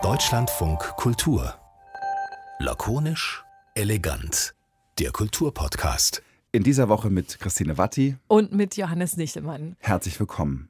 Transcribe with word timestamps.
Deutschlandfunk 0.00 0.78
Kultur. 0.96 1.56
Lakonisch, 2.60 3.42
elegant. 3.74 4.54
Der 5.00 5.10
Kulturpodcast. 5.10 6.22
In 6.52 6.62
dieser 6.62 6.88
Woche 6.88 7.10
mit 7.10 7.40
Christine 7.40 7.78
Watti 7.78 8.16
und 8.28 8.52
mit 8.52 8.76
Johannes 8.76 9.16
Nichtemann. 9.16 9.74
Herzlich 9.80 10.20
willkommen. 10.20 10.68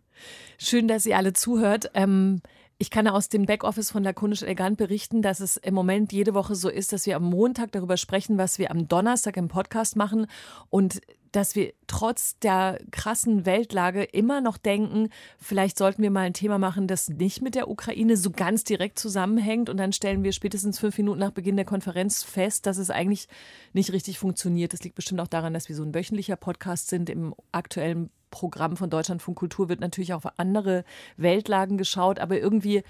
Schön, 0.56 0.88
dass 0.88 1.04
ihr 1.04 1.18
alle 1.18 1.34
zuhört. 1.34 1.90
Ähm, 1.92 2.40
ich 2.78 2.88
kann 2.88 3.06
aus 3.06 3.28
dem 3.28 3.44
Backoffice 3.44 3.90
von 3.90 4.02
Lakonisch 4.02 4.42
Elegant 4.42 4.78
berichten, 4.78 5.20
dass 5.20 5.40
es 5.40 5.58
im 5.58 5.74
Moment 5.74 6.14
jede 6.14 6.32
Woche 6.32 6.54
so 6.54 6.70
ist, 6.70 6.94
dass 6.94 7.04
wir 7.04 7.16
am 7.16 7.24
Montag 7.24 7.72
darüber 7.72 7.98
sprechen, 7.98 8.38
was 8.38 8.58
wir 8.58 8.70
am 8.70 8.88
Donnerstag 8.88 9.36
im 9.36 9.48
Podcast 9.48 9.94
machen. 9.94 10.26
Und 10.70 11.02
dass 11.32 11.54
wir 11.54 11.72
trotz 11.86 12.38
der 12.38 12.78
krassen 12.90 13.46
Weltlage 13.46 14.02
immer 14.02 14.40
noch 14.40 14.56
denken, 14.56 15.10
vielleicht 15.38 15.78
sollten 15.78 16.02
wir 16.02 16.10
mal 16.10 16.26
ein 16.26 16.34
Thema 16.34 16.58
machen, 16.58 16.86
das 16.86 17.08
nicht 17.08 17.42
mit 17.42 17.54
der 17.54 17.68
Ukraine 17.68 18.16
so 18.16 18.30
ganz 18.30 18.64
direkt 18.64 18.98
zusammenhängt. 18.98 19.68
Und 19.68 19.76
dann 19.76 19.92
stellen 19.92 20.24
wir 20.24 20.32
spätestens 20.32 20.78
fünf 20.78 20.96
Minuten 20.98 21.20
nach 21.20 21.30
Beginn 21.30 21.56
der 21.56 21.64
Konferenz 21.64 22.22
fest, 22.22 22.66
dass 22.66 22.78
es 22.78 22.90
eigentlich 22.90 23.28
nicht 23.72 23.92
richtig 23.92 24.18
funktioniert. 24.18 24.72
Das 24.72 24.82
liegt 24.82 24.96
bestimmt 24.96 25.20
auch 25.20 25.28
daran, 25.28 25.54
dass 25.54 25.68
wir 25.68 25.76
so 25.76 25.82
ein 25.82 25.94
wöchentlicher 25.94 26.36
Podcast 26.36 26.88
sind. 26.88 27.10
Im 27.10 27.34
aktuellen 27.52 28.10
Programm 28.30 28.76
von 28.76 28.90
Deutschlandfunk 28.90 29.38
Kultur 29.38 29.68
wird 29.68 29.80
natürlich 29.80 30.12
auch 30.12 30.24
auf 30.24 30.38
andere 30.38 30.84
Weltlagen 31.16 31.78
geschaut, 31.78 32.18
aber 32.18 32.38
irgendwie 32.38 32.82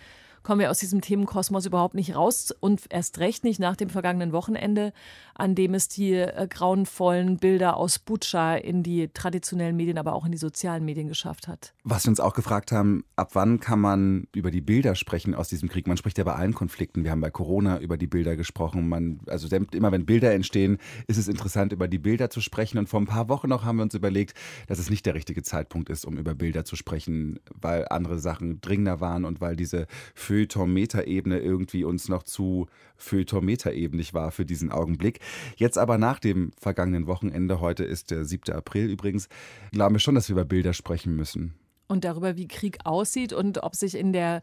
kommen 0.42 0.60
wir 0.60 0.70
aus 0.70 0.78
diesem 0.78 1.00
Themenkosmos 1.00 1.66
überhaupt 1.66 1.94
nicht 1.94 2.14
raus 2.14 2.54
und 2.58 2.82
erst 2.88 3.18
recht 3.18 3.44
nicht 3.44 3.60
nach 3.60 3.76
dem 3.76 3.90
vergangenen 3.90 4.32
Wochenende, 4.32 4.92
an 5.34 5.54
dem 5.54 5.74
es 5.74 5.88
die 5.88 6.14
äh, 6.14 6.46
grauenvollen 6.48 7.38
Bilder 7.38 7.76
aus 7.76 7.98
Butscha 7.98 8.56
in 8.56 8.82
die 8.82 9.08
traditionellen 9.08 9.76
Medien, 9.76 9.98
aber 9.98 10.14
auch 10.14 10.24
in 10.24 10.32
die 10.32 10.38
sozialen 10.38 10.84
Medien 10.84 11.08
geschafft 11.08 11.48
hat. 11.48 11.72
Was 11.84 12.04
wir 12.04 12.10
uns 12.10 12.20
auch 12.20 12.34
gefragt 12.34 12.72
haben, 12.72 13.04
ab 13.16 13.30
wann 13.34 13.60
kann 13.60 13.80
man 13.80 14.26
über 14.34 14.50
die 14.50 14.60
Bilder 14.60 14.94
sprechen 14.94 15.34
aus 15.34 15.48
diesem 15.48 15.68
Krieg? 15.68 15.86
Man 15.86 15.96
spricht 15.96 16.18
ja 16.18 16.24
bei 16.24 16.34
allen 16.34 16.54
Konflikten. 16.54 17.04
Wir 17.04 17.10
haben 17.10 17.20
bei 17.20 17.30
Corona 17.30 17.78
über 17.78 17.96
die 17.96 18.06
Bilder 18.06 18.36
gesprochen. 18.36 18.88
Man, 18.88 19.20
also 19.26 19.48
immer 19.72 19.92
wenn 19.92 20.06
Bilder 20.06 20.32
entstehen, 20.32 20.78
ist 21.06 21.16
es 21.16 21.28
interessant, 21.28 21.72
über 21.72 21.88
die 21.88 21.98
Bilder 21.98 22.30
zu 22.30 22.40
sprechen. 22.40 22.78
Und 22.78 22.88
vor 22.88 23.00
ein 23.00 23.06
paar 23.06 23.28
Wochen 23.28 23.48
noch 23.48 23.64
haben 23.64 23.76
wir 23.76 23.82
uns 23.82 23.94
überlegt, 23.94 24.34
dass 24.66 24.78
es 24.78 24.90
nicht 24.90 25.06
der 25.06 25.14
richtige 25.14 25.42
Zeitpunkt 25.42 25.90
ist, 25.90 26.04
um 26.04 26.18
über 26.18 26.34
Bilder 26.34 26.64
zu 26.64 26.76
sprechen, 26.76 27.40
weil 27.54 27.86
andere 27.88 28.18
Sachen 28.18 28.60
dringender 28.60 29.00
waren 29.00 29.24
und 29.24 29.40
weil 29.40 29.56
diese 29.56 29.86
Feuilleton-Meta-Ebene 30.30 31.40
irgendwie 31.40 31.82
uns 31.82 32.08
noch 32.08 32.22
zu 32.22 32.68
Feuilleton-Meta-ebenig 32.98 34.14
war 34.14 34.30
für 34.30 34.44
diesen 34.44 34.70
Augenblick. 34.70 35.18
Jetzt 35.56 35.76
aber 35.76 35.98
nach 35.98 36.20
dem 36.20 36.52
vergangenen 36.56 37.08
Wochenende, 37.08 37.60
heute 37.60 37.82
ist 37.82 38.12
der 38.12 38.24
7. 38.24 38.54
April 38.54 38.88
übrigens, 38.88 39.28
glauben 39.72 39.96
wir 39.96 40.00
schon, 40.00 40.14
dass 40.14 40.28
wir 40.28 40.34
über 40.34 40.44
Bilder 40.44 40.72
sprechen 40.72 41.16
müssen. 41.16 41.54
Und 41.88 42.04
darüber, 42.04 42.36
wie 42.36 42.46
Krieg 42.46 42.78
aussieht 42.84 43.32
und 43.32 43.64
ob 43.64 43.74
sich 43.74 43.96
in 43.96 44.12
der 44.12 44.40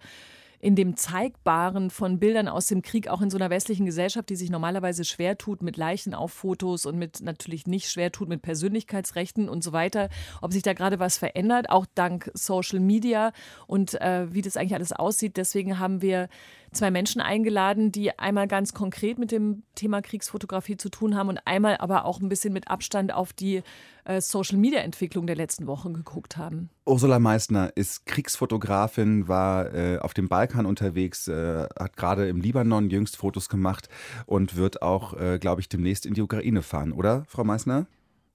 in 0.60 0.76
dem 0.76 0.96
Zeigbaren 0.98 1.90
von 1.90 2.20
Bildern 2.20 2.48
aus 2.48 2.66
dem 2.66 2.82
Krieg, 2.82 3.08
auch 3.08 3.22
in 3.22 3.30
so 3.30 3.38
einer 3.38 3.50
westlichen 3.50 3.86
Gesellschaft, 3.86 4.30
die 4.30 4.36
sich 4.36 4.50
normalerweise 4.50 5.06
schwer 5.06 5.38
tut 5.38 5.62
mit 5.62 5.78
Leichen 5.78 6.14
auf 6.14 6.32
Fotos 6.32 6.86
und 6.86 6.98
mit 6.98 7.22
natürlich 7.22 7.68
nicht 7.68 7.92
schwer 7.92 8.12
tut 8.12 8.28
mit 8.28 8.42
Persönlichkeitsrechten 8.42 9.50
und 9.50 9.64
so 9.64 9.72
weiter, 9.72 10.10
ob 10.42 10.54
sich 10.54 10.64
da 10.64 10.74
gerade 10.74 11.00
was 11.00 11.18
verändert, 11.18 11.70
auch 11.70 11.86
dank 11.94 12.32
Social 12.34 12.80
Media 12.80 13.34
und 13.68 14.00
äh, 14.02 14.34
wie 14.34 14.42
das 14.42 14.58
eigentlich 14.58 14.76
alles 14.76 14.94
aussieht. 14.94 15.38
Deswegen 15.38 15.78
haben 15.78 16.02
wir 16.02 16.28
zwei 16.72 16.92
Menschen 16.92 17.22
eingeladen, 17.22 17.92
die 17.92 18.18
einmal 18.18 18.48
ganz 18.48 18.74
konkret 18.74 19.20
mit 19.20 19.32
dem 19.32 19.64
Thema 19.76 20.02
Kriegsfotografie 20.02 20.78
zu 20.78 20.90
tun 20.90 21.16
haben 21.16 21.30
und 21.30 21.40
einmal 21.46 21.78
aber 21.78 22.06
auch 22.06 22.20
ein 22.20 22.30
bisschen 22.30 22.54
mit 22.54 22.68
Abstand 22.68 23.14
auf 23.14 23.34
die 23.34 23.64
äh, 24.08 24.22
Social-Media-Entwicklung 24.22 25.28
der 25.28 25.36
letzten 25.36 25.68
Wochen 25.68 25.94
geguckt 25.94 26.38
haben. 26.38 26.70
Ursula 26.86 27.20
Meissner 27.20 27.72
ist 27.76 28.06
Kriegsfotografin, 28.06 29.28
war 29.28 29.74
äh, 29.74 29.98
auf 30.00 30.14
dem 30.14 30.30
Balkan 30.30 30.66
unterwegs, 30.66 31.28
äh, 31.28 31.68
hat 31.78 31.98
gerade 31.98 32.28
im 32.30 32.42
Libanon 32.42 32.90
jüngst 32.90 33.18
Fotos 33.18 33.50
gemacht 33.50 33.90
und 34.26 34.56
wird 34.56 34.82
auch, 34.82 35.14
äh, 35.20 35.40
glaube 35.40 35.62
ich, 35.62 35.70
demnächst 35.70 36.06
in 36.06 36.14
die 36.14 36.22
Ukraine 36.22 36.62
fahren, 36.62 36.94
oder, 36.94 37.26
Frau 37.26 37.44
Meissner? 37.44 37.88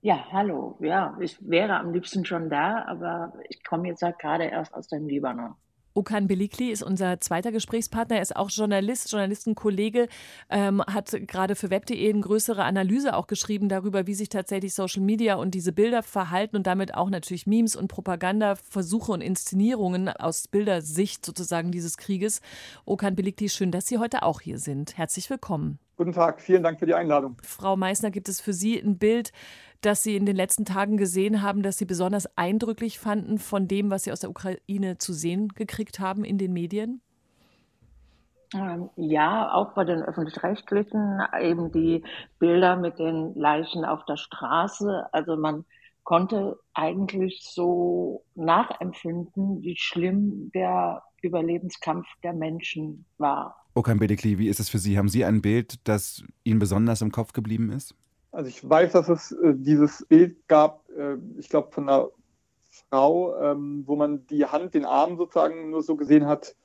Ja, 0.02 0.26
hallo. 0.32 0.76
Ja, 0.80 1.16
ich 1.20 1.38
wäre 1.40 1.78
am 1.78 1.92
liebsten 1.92 2.24
schon 2.24 2.50
da, 2.50 2.84
aber 2.86 3.32
ich 3.48 3.62
komme 3.64 3.88
jetzt 3.88 4.02
halt 4.02 4.18
gerade 4.18 4.44
erst 4.44 4.74
aus 4.74 4.88
dem 4.88 5.06
Libanon. 5.06 5.54
Okan 5.94 6.26
Belikli 6.26 6.70
ist 6.70 6.82
unser 6.82 7.20
zweiter 7.20 7.52
Gesprächspartner. 7.52 8.16
Er 8.16 8.22
ist 8.22 8.36
auch 8.36 8.50
Journalist, 8.50 9.10
Journalistenkollege, 9.10 10.08
ähm, 10.50 10.82
hat 10.86 11.10
gerade 11.26 11.54
für 11.54 11.70
web.de 11.70 12.10
eine 12.10 12.20
größere 12.20 12.64
Analyse 12.64 13.14
auch 13.16 13.26
geschrieben 13.26 13.68
darüber, 13.68 14.06
wie 14.06 14.14
sich 14.14 14.28
tatsächlich 14.28 14.74
Social 14.74 15.02
Media 15.02 15.34
und 15.34 15.54
diese 15.54 15.72
Bilder 15.72 16.02
verhalten 16.02 16.56
und 16.56 16.66
damit 16.66 16.94
auch 16.94 17.10
natürlich 17.10 17.46
Memes 17.46 17.76
und 17.76 17.88
Propagandaversuche 17.88 19.12
und 19.12 19.20
Inszenierungen 19.20 20.08
aus 20.08 20.48
Bildersicht 20.48 21.26
sozusagen 21.26 21.72
dieses 21.72 21.96
Krieges. 21.96 22.40
Okan 22.84 23.14
Belikli, 23.14 23.48
schön, 23.48 23.70
dass 23.70 23.86
Sie 23.86 23.98
heute 23.98 24.22
auch 24.22 24.40
hier 24.40 24.58
sind. 24.58 24.96
Herzlich 24.96 25.28
willkommen. 25.28 25.78
Guten 25.96 26.12
Tag, 26.12 26.40
vielen 26.40 26.62
Dank 26.62 26.78
für 26.78 26.86
die 26.86 26.94
Einladung. 26.94 27.36
Frau 27.42 27.76
Meissner, 27.76 28.10
gibt 28.10 28.28
es 28.28 28.40
für 28.40 28.54
Sie 28.54 28.78
ein 28.78 28.98
Bild, 28.98 29.30
das 29.82 30.02
Sie 30.02 30.16
in 30.16 30.26
den 30.26 30.36
letzten 30.36 30.64
Tagen 30.64 30.96
gesehen 30.96 31.42
haben, 31.42 31.62
das 31.62 31.78
Sie 31.78 31.84
besonders 31.84 32.26
eindrücklich 32.36 32.98
fanden 32.98 33.38
von 33.38 33.68
dem, 33.68 33.90
was 33.90 34.04
Sie 34.04 34.12
aus 34.12 34.20
der 34.20 34.30
Ukraine 34.30 34.98
zu 34.98 35.12
sehen 35.12 35.48
gekriegt 35.48 36.00
haben 36.00 36.24
in 36.24 36.38
den 36.38 36.52
Medien? 36.52 37.02
Ähm, 38.54 38.90
ja, 38.96 39.52
auch 39.52 39.74
bei 39.74 39.84
den 39.84 40.02
öffentlich-rechtlichen, 40.02 41.20
eben 41.40 41.72
die 41.72 42.04
Bilder 42.38 42.76
mit 42.76 42.98
den 42.98 43.34
Leichen 43.34 43.84
auf 43.84 44.04
der 44.04 44.16
Straße. 44.16 45.06
Also 45.12 45.36
man 45.36 45.64
konnte 46.04 46.58
eigentlich 46.74 47.40
so 47.42 48.24
nachempfinden, 48.34 49.62
wie 49.62 49.76
schlimm 49.76 50.50
der 50.54 51.02
Überlebenskampf 51.22 52.06
der 52.22 52.32
Menschen 52.32 53.06
war. 53.18 53.56
Okan 53.74 53.98
Bedekli, 53.98 54.38
wie 54.38 54.48
ist 54.48 54.60
es 54.60 54.68
für 54.68 54.78
Sie? 54.78 54.98
Haben 54.98 55.08
Sie 55.08 55.24
ein 55.24 55.40
Bild, 55.40 55.76
das 55.88 56.22
Ihnen 56.44 56.58
besonders 56.58 57.00
im 57.00 57.10
Kopf 57.10 57.32
geblieben 57.32 57.70
ist? 57.70 57.94
Also 58.32 58.48
ich 58.48 58.68
weiß, 58.68 58.92
dass 58.92 59.08
es 59.08 59.32
äh, 59.32 59.54
dieses 59.54 60.06
Bild 60.06 60.48
gab, 60.48 60.88
äh, 60.96 61.16
ich 61.38 61.48
glaube 61.50 61.70
von 61.70 61.88
einer 61.88 62.08
Frau, 62.88 63.38
ähm, 63.40 63.84
wo 63.86 63.94
man 63.94 64.26
die 64.26 64.46
Hand, 64.46 64.74
den 64.74 64.86
Arm 64.86 65.18
sozusagen 65.18 65.70
nur 65.70 65.82
so 65.82 65.96
gesehen 65.96 66.26
hat, 66.26 66.56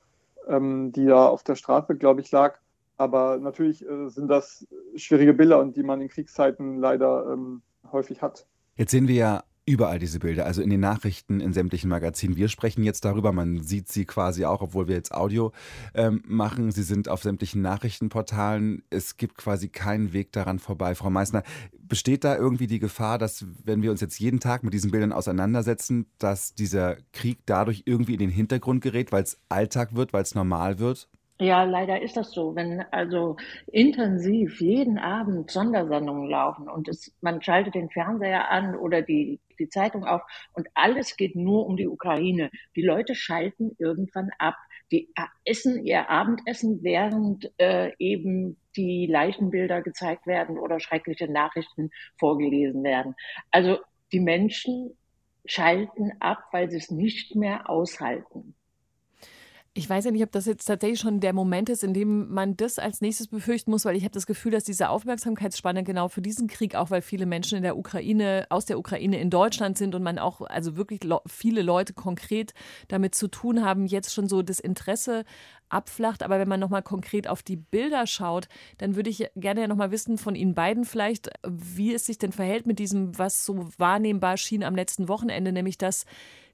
ähm, 0.47 0.93
die 0.93 1.05
da 1.05 1.27
auf 1.27 1.43
der 1.43 1.55
Straße, 1.55 1.95
glaube 1.95 2.21
ich, 2.21 2.31
lag. 2.31 2.57
Aber 2.95 3.37
natürlich 3.37 3.85
äh, 3.85 4.07
sind 4.07 4.29
das 4.29 4.65
schwierige 4.95 5.33
Bilder 5.33 5.59
und 5.59 5.75
die 5.75 5.83
man 5.83 6.01
in 6.01 6.07
Kriegszeiten 6.07 6.79
leider 6.79 7.31
ähm, 7.31 7.61
häufig 7.91 8.21
hat. 8.21 8.47
Jetzt 8.75 8.91
sehen 8.91 9.07
wir 9.07 9.15
ja 9.15 9.43
überall 9.67 9.99
diese 9.99 10.19
Bilder, 10.19 10.45
also 10.45 10.61
in 10.61 10.69
den 10.69 10.79
Nachrichten, 10.79 11.41
in 11.41 11.53
sämtlichen 11.53 11.89
Magazinen. 11.89 12.37
Wir 12.37 12.47
sprechen 12.47 12.83
jetzt 12.83 13.05
darüber, 13.05 13.33
man 13.33 13.61
sieht 13.61 13.89
sie 13.89 14.05
quasi 14.05 14.45
auch, 14.45 14.61
obwohl 14.61 14.87
wir 14.87 14.95
jetzt 14.95 15.13
Audio 15.13 15.51
ähm, 15.93 16.23
machen. 16.25 16.71
Sie 16.71 16.83
sind 16.83 17.09
auf 17.09 17.21
sämtlichen 17.21 17.61
Nachrichtenportalen. 17.61 18.83
Es 18.89 19.17
gibt 19.17 19.37
quasi 19.37 19.67
keinen 19.67 20.13
Weg 20.13 20.31
daran 20.31 20.59
vorbei. 20.59 20.95
Frau 20.95 21.09
Meissner, 21.09 21.43
besteht 21.87 22.23
da 22.23 22.35
irgendwie 22.35 22.67
die 22.67 22.79
Gefahr, 22.79 23.17
dass 23.17 23.45
wenn 23.63 23.81
wir 23.81 23.91
uns 23.91 24.01
jetzt 24.01 24.19
jeden 24.19 24.39
Tag 24.39 24.63
mit 24.63 24.73
diesen 24.73 24.91
Bildern 24.91 25.11
auseinandersetzen, 25.13 26.07
dass 26.19 26.53
dieser 26.53 26.97
Krieg 27.13 27.39
dadurch 27.45 27.83
irgendwie 27.85 28.13
in 28.13 28.19
den 28.19 28.29
Hintergrund 28.29 28.81
gerät, 28.81 29.11
weil 29.11 29.23
es 29.23 29.39
Alltag 29.49 29.95
wird, 29.95 30.13
weil 30.13 30.23
es 30.23 30.35
normal 30.35 30.79
wird? 30.79 31.07
Ja, 31.39 31.63
leider 31.63 32.01
ist 32.01 32.17
das 32.17 32.31
so. 32.31 32.55
Wenn 32.55 32.81
also 32.91 33.37
intensiv 33.71 34.59
jeden 34.59 34.97
Abend 34.97 35.51
Sondersendungen 35.51 36.29
laufen 36.29 36.67
und 36.67 36.87
es, 36.87 37.13
man 37.21 37.41
schaltet 37.41 37.75
den 37.75 37.89
Fernseher 37.89 38.49
an 38.49 38.75
oder 38.75 39.03
die, 39.03 39.39
die 39.59 39.69
Zeitung 39.69 40.05
auf 40.05 40.21
und 40.53 40.67
alles 40.73 41.17
geht 41.17 41.35
nur 41.35 41.65
um 41.65 41.77
die 41.77 41.87
Ukraine. 41.87 42.51
Die 42.75 42.81
Leute 42.81 43.15
schalten 43.15 43.75
irgendwann 43.79 44.29
ab. 44.39 44.55
Die 44.91 45.09
essen 45.43 45.85
ihr 45.85 46.09
Abendessen, 46.09 46.81
während 46.81 47.51
äh, 47.57 47.91
eben 47.99 48.57
die 48.75 49.07
Leichenbilder 49.07 49.81
gezeigt 49.81 50.27
werden 50.27 50.57
oder 50.57 50.79
schreckliche 50.79 51.29
Nachrichten 51.29 51.89
vorgelesen 52.17 52.83
werden. 52.83 53.15
Also 53.51 53.79
die 54.11 54.19
Menschen 54.19 54.97
schalten 55.45 56.11
ab, 56.19 56.43
weil 56.51 56.69
sie 56.69 56.77
es 56.77 56.91
nicht 56.91 57.35
mehr 57.35 57.69
aushalten. 57.69 58.55
Ich 59.77 59.87
weiß 59.87 60.05
ja 60.05 60.11
nicht, 60.11 60.23
ob 60.23 60.31
das 60.31 60.47
jetzt 60.47 60.65
tatsächlich 60.65 60.99
schon 60.99 61.19
der 61.19 61.33
Moment 61.33 61.69
ist, 61.69 61.83
in 61.83 61.93
dem 61.93 62.33
man 62.33 62.57
das 62.57 62.79
als 62.79 62.99
nächstes 62.99 63.27
befürchten 63.27 63.69
muss, 63.69 63.85
weil 63.85 63.95
ich 63.95 64.01
habe 64.05 64.11
das 64.11 64.25
Gefühl, 64.25 64.51
dass 64.51 64.63
diese 64.63 64.89
Aufmerksamkeitsspanne 64.89 65.83
genau 65.83 66.07
für 66.07 66.23
diesen 66.23 66.47
Krieg, 66.47 66.73
auch 66.73 66.89
weil 66.89 67.03
viele 67.03 67.27
Menschen 67.27 67.57
in 67.57 67.61
der 67.61 67.77
Ukraine, 67.77 68.47
aus 68.49 68.65
der 68.65 68.79
Ukraine 68.79 69.21
in 69.21 69.29
Deutschland 69.29 69.77
sind 69.77 69.93
und 69.93 70.01
man 70.01 70.17
auch, 70.17 70.41
also 70.41 70.77
wirklich 70.77 71.01
viele 71.27 71.61
Leute 71.61 71.93
konkret 71.93 72.55
damit 72.87 73.13
zu 73.13 73.27
tun 73.27 73.63
haben, 73.63 73.85
jetzt 73.85 74.15
schon 74.15 74.27
so 74.27 74.41
das 74.41 74.59
Interesse 74.59 75.25
abflacht. 75.69 76.23
Aber 76.23 76.39
wenn 76.39 76.47
man 76.47 76.59
nochmal 76.59 76.81
konkret 76.81 77.27
auf 77.27 77.43
die 77.43 77.57
Bilder 77.57 78.07
schaut, 78.07 78.47
dann 78.79 78.95
würde 78.95 79.11
ich 79.11 79.29
gerne 79.35 79.61
ja 79.61 79.67
nochmal 79.67 79.91
wissen 79.91 80.17
von 80.17 80.33
Ihnen 80.33 80.55
beiden 80.55 80.85
vielleicht, 80.85 81.29
wie 81.47 81.93
es 81.93 82.07
sich 82.07 82.17
denn 82.17 82.31
verhält 82.31 82.65
mit 82.65 82.79
diesem, 82.79 83.15
was 83.19 83.45
so 83.45 83.69
wahrnehmbar 83.77 84.37
schien 84.37 84.63
am 84.63 84.75
letzten 84.75 85.07
Wochenende, 85.07 85.51
nämlich 85.51 85.77
dass 85.77 86.05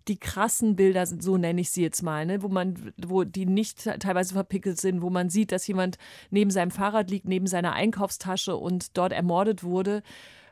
die 0.07 0.17
krassen 0.17 0.75
Bilder, 0.75 1.05
so 1.05 1.37
nenne 1.37 1.61
ich 1.61 1.71
sie 1.71 1.81
jetzt 1.81 2.01
mal, 2.01 2.25
ne, 2.25 2.43
wo 2.43 2.47
man, 2.47 2.93
wo 2.97 3.23
die 3.23 3.45
nicht 3.45 3.83
teilweise 3.99 4.33
verpickelt 4.33 4.79
sind, 4.79 5.01
wo 5.01 5.09
man 5.09 5.29
sieht, 5.29 5.51
dass 5.51 5.67
jemand 5.67 5.97
neben 6.29 6.51
seinem 6.51 6.71
Fahrrad 6.71 7.09
liegt, 7.09 7.27
neben 7.27 7.47
seiner 7.47 7.73
Einkaufstasche 7.73 8.55
und 8.55 8.97
dort 8.97 9.13
ermordet 9.13 9.63
wurde, 9.63 10.03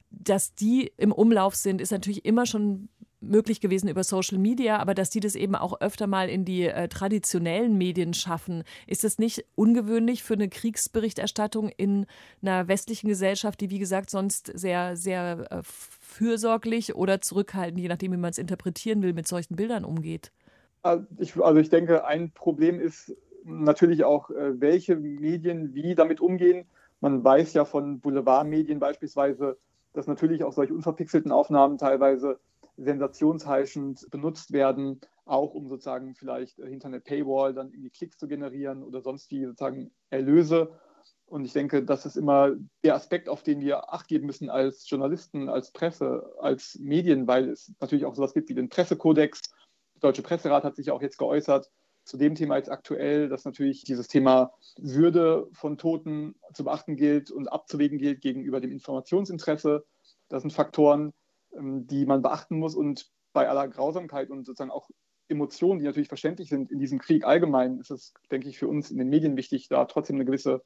dass 0.10 0.54
die 0.54 0.92
im 0.98 1.12
Umlauf 1.12 1.56
sind, 1.56 1.82
ist 1.82 1.92
natürlich 1.92 2.26
immer 2.26 2.46
schon 2.46 2.90
möglich 3.22 3.62
gewesen 3.62 3.88
über 3.88 4.04
Social 4.04 4.40
Media, 4.40 4.80
aber 4.80 4.96
dass 4.96 5.12
die 5.12 5.20
das 5.20 5.36
eben 5.36 5.56
auch 5.56 5.80
öfter 5.80 6.08
mal 6.08 6.28
in 6.28 6.44
die 6.44 6.64
äh, 6.64 6.88
traditionellen 6.88 7.78
Medien 7.78 8.14
schaffen. 8.14 8.64
Ist 8.88 9.04
das 9.04 9.20
nicht 9.20 9.46
ungewöhnlich 9.56 10.24
für 10.24 10.34
eine 10.34 10.50
Kriegsberichterstattung 10.50 11.70
in 11.70 12.08
einer 12.42 12.68
westlichen 12.68 13.08
Gesellschaft, 13.08 13.62
die 13.62 13.70
wie 13.70 13.80
gesagt 13.80 14.10
sonst 14.10 14.52
sehr, 14.56 14.98
sehr 14.98 15.52
äh, 15.52 15.62
fürsorglich 16.12 16.96
oder 16.96 17.22
zurückhaltend, 17.22 17.80
je 17.80 17.88
nachdem, 17.88 18.12
wie 18.12 18.18
man 18.18 18.32
es 18.32 18.38
interpretieren 18.38 19.02
will, 19.02 19.14
mit 19.14 19.28
solchen 19.28 19.56
Bildern 19.56 19.86
umgeht? 19.86 20.32
Also 20.84 21.06
ich, 21.18 21.38
also 21.38 21.60
ich 21.60 21.70
denke, 21.70 22.06
ein 22.06 22.32
Problem 22.32 22.80
ist 22.80 23.16
natürlich 23.44 24.04
auch, 24.04 24.30
äh, 24.30 24.60
welche 24.60 24.96
Medien 24.96 25.74
wie 25.74 25.96
damit 25.96 26.20
umgehen. 26.20 26.66
Man 27.00 27.24
weiß 27.24 27.54
ja 27.54 27.66
von 27.66 28.00
Boulevardmedien 28.00 28.80
beispielsweise, 28.80 29.58
dass 29.94 30.08
natürlich 30.08 30.44
auch 30.44 30.54
solche 30.54 30.74
unverpixelten 30.74 31.32
Aufnahmen 31.32 31.78
teilweise 31.78 32.40
sensationsheischend 32.78 34.10
benutzt 34.12 34.54
werden, 34.54 35.00
auch 35.26 35.54
um 35.54 35.68
sozusagen 35.68 36.16
vielleicht 36.16 36.58
hinter 36.58 36.88
einer 36.88 37.00
Paywall 37.00 37.54
dann 37.54 37.70
irgendwie 37.70 37.90
Klicks 37.90 38.18
zu 38.18 38.28
generieren 38.28 38.84
oder 38.84 39.02
sonst 39.02 39.32
wie 39.32 39.46
sozusagen 39.46 39.92
Erlöse. 40.10 40.72
Und 41.32 41.46
ich 41.46 41.54
denke, 41.54 41.82
das 41.82 42.06
ist 42.06 42.18
immer 42.18 42.52
der 42.84 42.94
Aspekt, 42.94 43.30
auf 43.30 43.42
den 43.42 43.62
wir 43.62 43.94
Acht 43.94 44.10
geben 44.10 44.26
müssen 44.26 44.50
als 44.50 44.90
Journalisten, 44.90 45.48
als 45.48 45.72
Presse, 45.72 46.30
als 46.42 46.78
Medien, 46.82 47.26
weil 47.26 47.48
es 47.48 47.72
natürlich 47.80 48.04
auch 48.04 48.16
sowas 48.16 48.34
gibt 48.34 48.50
wie 48.50 48.54
den 48.54 48.68
Pressekodex. 48.68 49.40
Der 49.96 50.10
Deutsche 50.10 50.24
Presserat 50.24 50.66
hat 50.66 50.76
sich 50.76 50.88
ja 50.88 50.94
auch 50.94 51.02
jetzt 51.02 51.18
geäußert 51.18 51.72
zu 52.04 52.18
dem 52.18 52.36
Thema 52.36 52.58
jetzt 52.58 52.70
aktuell, 52.70 53.30
dass 53.30 53.46
natürlich 53.46 53.86
dieses 53.86 54.10
Thema 54.10 54.52
Würde 54.78 55.48
von 55.54 55.78
Toten 55.78 56.36
zu 56.54 56.66
beachten 56.66 56.98
gilt 56.98 57.32
und 57.32 57.48
abzuwägen 57.48 57.98
gilt 57.98 58.20
gegenüber 58.20 58.60
dem 58.60 58.72
Informationsinteresse. 58.72 59.86
Das 60.28 60.42
sind 60.42 60.52
Faktoren, 60.52 61.14
ähm, 61.56 61.88
die 61.88 62.06
man 62.06 62.22
beachten 62.22 62.60
muss 62.60 62.76
und 62.76 63.10
bei 63.32 63.48
aller 63.48 63.70
Grausamkeit 63.70 64.32
und 64.32 64.46
sozusagen 64.46 64.72
auch 64.72 64.90
Emotionen, 65.30 65.80
die 65.80 65.86
natürlich 65.86 66.10
verständlich 66.10 66.50
sind 66.50 66.72
in 66.72 66.80
diesem 66.80 67.00
Krieg 67.00 67.24
allgemein, 67.26 67.80
ist 67.80 67.90
es, 67.90 68.14
denke 68.32 68.50
ich, 68.50 68.60
für 68.60 68.68
uns 68.68 68.92
in 68.92 68.98
den 68.98 69.08
Medien 69.08 69.38
wichtig, 69.38 69.70
da 69.70 69.86
trotzdem 69.86 70.18
eine 70.18 70.26
gewisse 70.26 70.62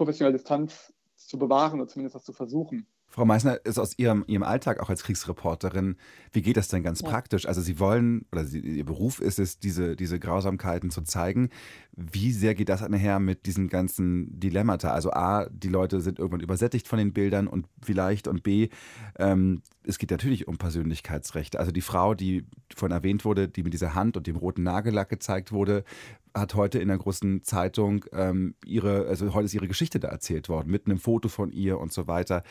professionelle 0.00 0.38
Distanz 0.38 0.94
zu 1.14 1.38
bewahren 1.38 1.78
oder 1.78 1.86
zumindest 1.86 2.14
das 2.14 2.24
zu 2.24 2.32
versuchen. 2.32 2.86
Frau 3.10 3.24
Meissner 3.24 3.58
ist 3.64 3.78
aus 3.78 3.98
ihrem, 3.98 4.24
ihrem 4.28 4.44
Alltag 4.44 4.78
auch 4.80 4.88
als 4.88 5.02
Kriegsreporterin. 5.02 5.96
Wie 6.32 6.42
geht 6.42 6.56
das 6.56 6.68
denn 6.68 6.84
ganz 6.84 7.00
ja. 7.00 7.08
praktisch? 7.08 7.44
Also 7.46 7.60
Sie 7.60 7.80
wollen, 7.80 8.24
oder 8.30 8.44
Sie, 8.44 8.60
Ihr 8.60 8.84
Beruf 8.84 9.20
ist 9.20 9.40
es, 9.40 9.58
diese, 9.58 9.96
diese 9.96 10.20
Grausamkeiten 10.20 10.90
zu 10.90 11.02
zeigen. 11.02 11.50
Wie 11.96 12.30
sehr 12.32 12.54
geht 12.54 12.68
das 12.68 12.84
einher 12.84 13.18
mit 13.18 13.46
diesen 13.46 13.68
ganzen 13.68 14.38
Dilemmata? 14.38 14.92
Also 14.92 15.10
A, 15.10 15.48
die 15.50 15.68
Leute 15.68 16.00
sind 16.00 16.20
irgendwann 16.20 16.40
übersättigt 16.40 16.86
von 16.86 16.98
den 17.00 17.12
Bildern 17.12 17.48
und 17.48 17.66
vielleicht 17.82 18.28
und 18.28 18.44
B, 18.44 18.68
ähm, 19.18 19.62
es 19.82 19.98
geht 19.98 20.10
natürlich 20.10 20.46
um 20.46 20.56
Persönlichkeitsrechte. 20.58 21.58
Also 21.58 21.72
die 21.72 21.80
Frau, 21.80 22.14
die 22.14 22.44
vorhin 22.74 22.94
erwähnt 22.94 23.24
wurde, 23.24 23.48
die 23.48 23.62
mit 23.62 23.72
dieser 23.72 23.94
Hand 23.94 24.16
und 24.16 24.26
dem 24.26 24.36
roten 24.36 24.62
Nagellack 24.62 25.08
gezeigt 25.08 25.52
wurde, 25.52 25.84
hat 26.34 26.54
heute 26.54 26.78
in 26.78 26.88
der 26.88 26.98
großen 26.98 27.42
Zeitung 27.42 28.04
ähm, 28.12 28.54
ihre, 28.64 29.06
also 29.06 29.34
heute 29.34 29.46
ist 29.46 29.54
ihre 29.54 29.68
Geschichte 29.68 29.98
da 29.98 30.08
erzählt 30.08 30.48
worden, 30.48 30.70
mit 30.70 30.86
einem 30.86 30.98
Foto 30.98 31.28
von 31.28 31.50
ihr 31.50 31.78
und 31.78 31.92
so 31.92 32.06
weiter. 32.06 32.44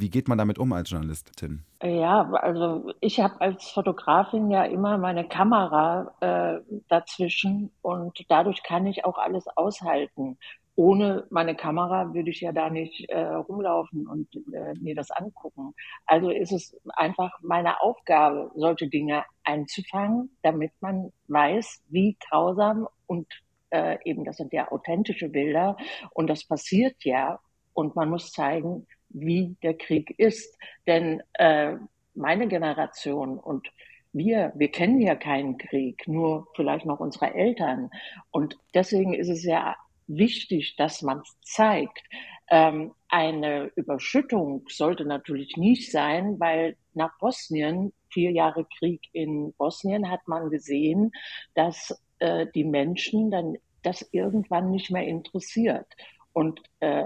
Wie 0.00 0.08
geht 0.08 0.28
man 0.28 0.38
damit 0.38 0.58
um 0.58 0.72
als 0.72 0.88
Journalistin? 0.88 1.62
Ja, 1.82 2.22
also 2.32 2.90
ich 3.00 3.20
habe 3.20 3.38
als 3.42 3.68
Fotografin 3.68 4.50
ja 4.50 4.64
immer 4.64 4.96
meine 4.96 5.28
Kamera 5.28 6.14
äh, 6.20 6.60
dazwischen 6.88 7.70
und 7.82 8.24
dadurch 8.30 8.62
kann 8.62 8.86
ich 8.86 9.04
auch 9.04 9.18
alles 9.18 9.46
aushalten. 9.56 10.38
Ohne 10.74 11.26
meine 11.28 11.54
Kamera 11.54 12.14
würde 12.14 12.30
ich 12.30 12.40
ja 12.40 12.52
da 12.52 12.70
nicht 12.70 13.10
äh, 13.10 13.20
rumlaufen 13.20 14.06
und 14.06 14.34
äh, 14.54 14.72
mir 14.80 14.94
das 14.94 15.10
angucken. 15.10 15.74
Also 16.06 16.30
ist 16.30 16.52
es 16.52 16.74
einfach 16.94 17.32
meine 17.42 17.82
Aufgabe, 17.82 18.50
solche 18.54 18.88
Dinge 18.88 19.24
einzufangen, 19.44 20.30
damit 20.42 20.72
man 20.80 21.12
weiß, 21.28 21.82
wie 21.90 22.16
grausam 22.26 22.88
und 23.06 23.26
äh, 23.68 23.98
eben 24.04 24.24
das 24.24 24.38
sind 24.38 24.54
ja 24.54 24.72
authentische 24.72 25.28
Bilder 25.28 25.76
und 26.14 26.30
das 26.30 26.46
passiert 26.46 26.96
ja 27.04 27.38
und 27.74 27.96
man 27.96 28.08
muss 28.08 28.32
zeigen, 28.32 28.86
wie 29.10 29.56
der 29.62 29.74
Krieg 29.74 30.14
ist. 30.18 30.58
Denn 30.86 31.22
äh, 31.34 31.76
meine 32.14 32.48
Generation 32.48 33.38
und 33.38 33.68
wir, 34.12 34.52
wir 34.56 34.70
kennen 34.70 35.00
ja 35.00 35.14
keinen 35.14 35.58
Krieg, 35.58 36.06
nur 36.08 36.48
vielleicht 36.56 36.84
noch 36.84 37.00
unsere 37.00 37.34
Eltern. 37.34 37.90
Und 38.30 38.56
deswegen 38.74 39.14
ist 39.14 39.28
es 39.28 39.44
ja 39.44 39.76
wichtig, 40.08 40.74
dass 40.76 41.02
man 41.02 41.20
es 41.20 41.36
zeigt. 41.42 42.02
Ähm, 42.50 42.92
eine 43.08 43.70
Überschüttung 43.76 44.64
sollte 44.68 45.04
natürlich 45.04 45.56
nicht 45.56 45.92
sein, 45.92 46.40
weil 46.40 46.76
nach 46.94 47.16
Bosnien, 47.18 47.92
vier 48.12 48.32
Jahre 48.32 48.66
Krieg 48.78 49.02
in 49.12 49.52
Bosnien, 49.56 50.10
hat 50.10 50.26
man 50.26 50.50
gesehen, 50.50 51.12
dass 51.54 51.96
äh, 52.18 52.46
die 52.54 52.64
Menschen 52.64 53.30
dann 53.30 53.56
das 53.82 54.06
irgendwann 54.12 54.70
nicht 54.70 54.90
mehr 54.90 55.06
interessiert. 55.06 55.86
Und 56.32 56.60
äh, 56.80 57.04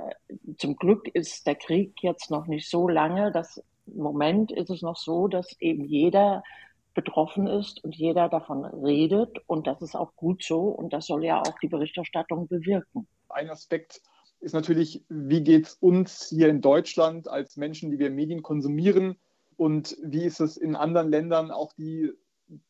zum 0.59 0.76
Glück 0.76 1.09
ist 1.09 1.47
der 1.47 1.55
Krieg 1.55 1.94
jetzt 2.03 2.31
noch 2.31 2.47
nicht 2.47 2.69
so 2.69 2.88
lange. 2.88 3.32
Das, 3.32 3.62
Im 3.87 4.03
Moment 4.03 4.53
ist 4.53 4.71
es 4.71 4.82
noch 4.82 4.97
so, 4.97 5.29
dass 5.29 5.59
eben 5.61 5.85
jeder 5.85 6.43
betroffen 6.94 7.47
ist 7.47 7.82
und 7.82 7.97
jeder 7.97 8.29
davon 8.29 8.65
redet. 8.65 9.38
Und 9.47 9.67
das 9.67 9.82
ist 9.82 9.94
auch 9.94 10.15
gut 10.17 10.44
so. 10.44 10.61
Und 10.61 10.93
das 10.93 11.06
soll 11.06 11.25
ja 11.25 11.41
auch 11.41 11.59
die 11.61 11.69
Berichterstattung 11.69 12.47
bewirken. 12.49 13.06
Ein 13.29 13.50
Aspekt 13.50 14.00
ist 14.41 14.53
natürlich, 14.53 15.03
wie 15.09 15.43
geht 15.43 15.67
es 15.67 15.75
uns 15.75 16.29
hier 16.29 16.49
in 16.49 16.61
Deutschland 16.61 17.29
als 17.29 17.56
Menschen, 17.56 17.91
die 17.91 17.99
wir 17.99 18.11
Medien 18.11 18.43
konsumieren? 18.43 19.17
Und 19.56 19.97
wie 20.03 20.25
ist 20.25 20.41
es 20.41 20.56
in 20.56 20.77
anderen 20.77 21.11
Ländern, 21.11 21.50
auch 21.50 21.73
die 21.73 22.12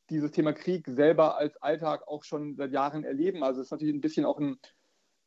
dieses 0.08 0.30
Thema 0.30 0.52
Krieg 0.52 0.86
selber 0.86 1.36
als 1.36 1.56
Alltag 1.56 2.06
auch 2.06 2.24
schon 2.24 2.54
seit 2.56 2.72
Jahren 2.72 3.04
erleben? 3.04 3.42
Also 3.42 3.60
es 3.60 3.66
ist 3.66 3.70
natürlich 3.72 3.94
ein 3.94 4.00
bisschen 4.00 4.24
auch 4.24 4.38
ein 4.38 4.58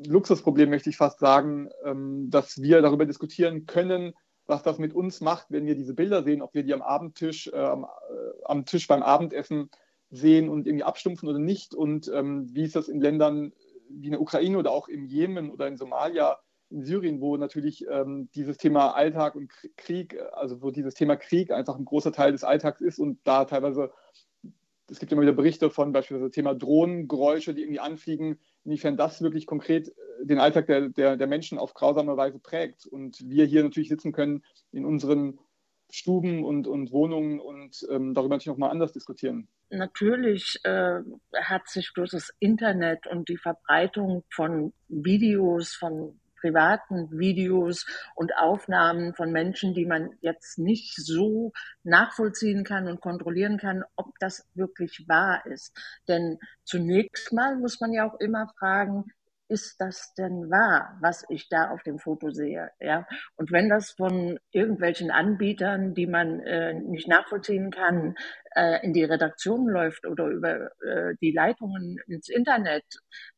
Luxusproblem, 0.06 0.70
möchte 0.70 0.90
ich 0.90 0.98
fast 0.98 1.20
sagen, 1.20 1.70
ähm, 1.84 2.30
dass 2.30 2.62
wir 2.62 2.82
darüber 2.82 3.06
diskutieren 3.06 3.66
können, 3.66 4.14
was 4.46 4.64
das 4.64 4.78
mit 4.78 4.94
uns 4.94 5.22
macht, 5.22 5.48
wenn 5.50 5.66
wir 5.66 5.76
diese 5.76 5.94
Bilder 5.94 6.24
sehen, 6.24 6.42
ob 6.42 6.54
wir 6.54 6.64
die 6.64 6.74
am 6.74 6.82
Abendtisch, 6.82 7.48
äh, 7.48 7.58
am, 7.58 7.84
äh, 7.84 7.88
am, 8.46 8.66
Tisch 8.66 8.88
beim 8.88 9.04
Abendessen 9.04 9.70
sehen 10.10 10.50
und 10.50 10.68
irgendwie 10.68 10.86
abstumpfen 10.86 11.28
oder 11.28 11.40
nicht. 11.40 11.76
Und 11.76 12.10
ähm, 12.14 12.48
wie 12.54 12.64
ist 12.64 12.76
das 12.76 12.88
in 12.88 13.02
Ländern 13.02 13.52
wie 13.90 14.08
in 14.08 14.12
der 14.12 14.22
Ukraine 14.22 14.58
oder 14.58 14.72
auch 14.72 14.88
im 14.88 15.06
Jemen 15.06 15.50
oder 15.50 15.68
in 15.68 15.78
Somalia, 15.78 16.40
in 16.70 16.84
Syrien, 16.84 17.22
wo 17.22 17.38
natürlich 17.38 17.86
ähm, 17.90 18.30
dieses 18.36 18.58
Thema 18.58 18.92
Alltag 18.92 19.36
und 19.36 19.50
Krieg, 19.78 20.18
also 20.34 20.62
wo 20.62 20.72
dieses 20.72 20.94
Thema 20.94 21.16
Krieg 21.16 21.52
einfach 21.52 21.78
ein 21.78 21.86
großer 21.86 22.12
Teil 22.12 22.34
des 22.34 22.44
Alltags 22.44 22.82
ist 22.82 23.00
und 23.00 23.20
da 23.24 23.46
teilweise 23.46 23.92
es 24.90 25.00
gibt 25.00 25.12
immer 25.12 25.22
wieder 25.22 25.34
Berichte 25.34 25.70
von 25.70 25.92
beispielsweise 25.92 26.32
Thema 26.32 26.54
Drohnengeräusche, 26.54 27.54
die 27.54 27.62
irgendwie 27.62 27.80
anfliegen, 27.80 28.40
inwiefern 28.68 28.98
das 28.98 29.22
wirklich 29.22 29.46
konkret 29.46 29.88
äh, 29.88 30.26
den 30.26 30.40
Alltag 30.40 30.68
der, 30.68 30.90
der, 30.90 31.16
der 31.16 31.28
Menschen 31.28 31.58
auf 31.58 31.74
grausame 31.74 32.18
Weise 32.18 32.38
prägt. 32.38 32.86
Und 32.86 33.18
wir 33.26 33.46
hier 33.46 33.64
natürlich 33.64 33.90
sitzen 33.90 34.12
können 34.12 34.44
in 34.72 34.86
unseren 34.86 35.40
Stuben 35.90 36.44
und, 36.44 36.68
und 36.68 36.92
Wohnungen 36.92 37.40
und 37.40 37.88
ähm, 37.90 38.14
darüber 38.14 38.36
natürlich 38.36 38.48
nochmal 38.48 38.72
anders 38.72 38.92
diskutieren. 38.92 39.48
Natürlich 39.70 40.60
äh, 40.64 41.00
hat 41.34 41.70
sich 41.70 41.92
durch 41.96 42.12
das 42.12 42.34
Internet 42.40 43.08
und 43.08 43.30
die 43.30 43.38
Verbreitung 43.38 44.26
von 44.30 44.74
Videos, 44.90 45.74
von 45.74 46.20
privaten 46.48 47.10
Videos 47.12 47.86
und 48.16 48.36
Aufnahmen 48.38 49.14
von 49.14 49.32
Menschen, 49.32 49.74
die 49.74 49.86
man 49.86 50.12
jetzt 50.22 50.58
nicht 50.58 50.96
so 50.96 51.52
nachvollziehen 51.84 52.64
kann 52.64 52.88
und 52.88 53.02
kontrollieren 53.02 53.58
kann, 53.58 53.84
ob 53.96 54.18
das 54.20 54.48
wirklich 54.54 55.08
wahr 55.08 55.46
ist. 55.46 55.78
Denn 56.08 56.40
zunächst 56.64 57.34
mal 57.34 57.58
muss 57.58 57.82
man 57.82 57.92
ja 57.92 58.10
auch 58.10 58.20
immer 58.20 58.48
fragen, 58.58 59.06
ist 59.50 59.80
das 59.80 60.14
denn 60.14 60.50
wahr, 60.50 60.98
was 61.00 61.26
ich 61.30 61.48
da 61.48 61.70
auf 61.72 61.82
dem 61.84 62.00
Foto 62.00 62.32
sehe? 62.32 62.70
Ja, 62.80 63.08
und 63.38 63.52
wenn 63.52 63.70
das 63.70 63.92
von 63.92 64.40
irgendwelchen 64.52 65.10
Anbietern, 65.10 65.94
die 65.94 66.08
man 66.08 66.42
äh, 66.42 66.74
nicht 66.74 67.08
nachvollziehen 67.08 67.72
kann, 67.72 68.16
äh, 68.58 68.84
in 68.84 68.92
die 68.94 69.04
Redaktion 69.04 69.68
läuft 69.68 70.06
oder 70.08 70.26
über 70.28 70.72
äh, 70.82 71.16
die 71.22 71.32
Leitungen 71.32 72.00
ins 72.08 72.28
Internet, 72.28 72.84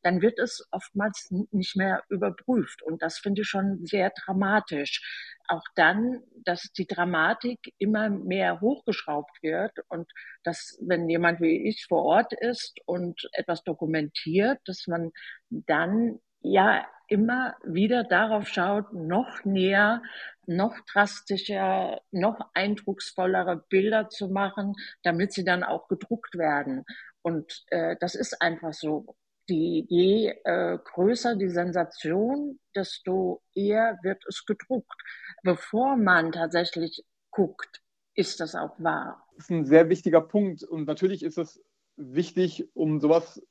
dann 0.02 0.22
wird 0.22 0.40
es 0.40 0.66
oftmals 0.72 1.30
nicht 1.52 1.76
mehr 1.76 2.04
überprüft. 2.08 2.82
Und 2.82 3.02
das 3.02 3.20
finde 3.20 3.42
ich 3.42 3.48
schon 3.48 3.86
sehr 3.86 4.12
dramatisch. 4.12 5.38
Auch 5.50 5.64
dann, 5.76 6.22
dass 6.46 6.72
die 6.72 6.88
Dramatik 6.88 7.60
immer 7.80 8.10
mehr 8.10 8.62
hochgeschraubt 8.62 9.44
wird 9.44 9.74
und 9.90 10.10
dass, 10.44 10.80
wenn 10.82 11.10
jemand 11.10 11.42
wie 11.42 11.68
ich 11.68 11.86
vor 11.88 12.04
Ort 12.06 12.32
ist 12.34 12.80
und 12.86 13.30
etwas 13.34 13.64
dokumentiert, 13.64 14.60
dass 14.66 14.88
man 14.88 15.12
dann 15.50 16.20
ja 16.42 16.88
immer 17.08 17.56
wieder 17.64 18.04
darauf 18.04 18.48
schaut, 18.48 18.94
noch 18.94 19.44
näher, 19.44 20.02
noch 20.50 20.76
drastischer, 20.92 22.02
noch 22.12 22.40
eindrucksvollere 22.54 23.64
Bilder 23.70 24.10
zu 24.10 24.30
machen, 24.30 24.74
damit 25.04 25.32
sie 25.32 25.44
dann 25.44 25.64
auch 25.64 25.88
gedruckt 25.88 26.36
werden. 26.38 26.86
Und 27.22 27.64
äh, 27.68 27.96
das 28.00 28.16
ist 28.16 28.42
einfach 28.42 28.74
so. 28.74 29.16
Die, 29.48 29.88
je 29.90 30.36
äh, 30.44 30.78
größer 30.78 31.36
die 31.36 31.50
Sensation, 31.50 32.60
desto 32.76 33.42
eher 33.56 33.98
wird 34.04 34.24
es 34.28 34.46
gedruckt, 34.46 35.02
bevor 35.42 35.98
man 35.98 36.32
tatsächlich 36.32 37.04
guckt, 37.32 37.82
ist 38.14 38.40
das 38.42 38.54
auch 38.54 38.80
wahr? 38.80 39.26
Das 39.36 39.46
ist 39.46 39.52
ein 39.52 39.66
sehr 39.66 39.90
wichtiger 39.90 40.22
Punkt. 40.22 40.64
Und 40.64 40.86
natürlich 40.86 41.24
ist 41.24 41.40
es 41.40 41.64
wichtig, 41.96 42.70
um 42.76 43.00
sowas 43.00 43.42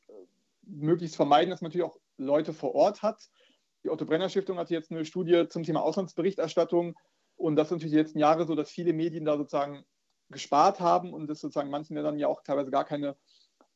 möglichst 0.63 1.17
vermeiden, 1.17 1.51
dass 1.51 1.63
man 1.63 1.71
natürlich 1.71 1.87
auch 1.87 1.99
Leute 2.17 2.53
vor 2.53 2.75
Ort 2.75 3.03
hat. 3.03 3.29
Die 3.89 3.93
Otto 3.93 4.05
Brenner 4.05 4.29
Stiftung 4.29 4.59
hatte 4.59 4.75
jetzt 4.75 4.91
eine 4.91 5.07
Studie 5.07 5.47
zum 5.49 5.63
Thema 5.63 5.83
Auslandsberichterstattung. 5.83 6.95
Und 7.37 7.57
das 7.57 7.69
ist 7.69 7.71
natürlich 7.71 7.93
die 7.93 7.99
letzten 7.99 8.19
Jahre 8.19 8.47
so, 8.47 8.55
dass 8.55 8.71
viele 8.71 8.93
Medien 8.93 9.25
da 9.25 9.39
sozusagen 9.39 9.83
gespart 10.29 10.79
haben 10.79 11.15
und 11.15 11.31
es 11.31 11.41
sozusagen 11.41 11.71
manchen 11.71 11.95
Ländern 11.95 12.19
ja 12.19 12.29
auch 12.29 12.43
teilweise 12.43 12.71
gar 12.71 12.85
keine 12.85 13.17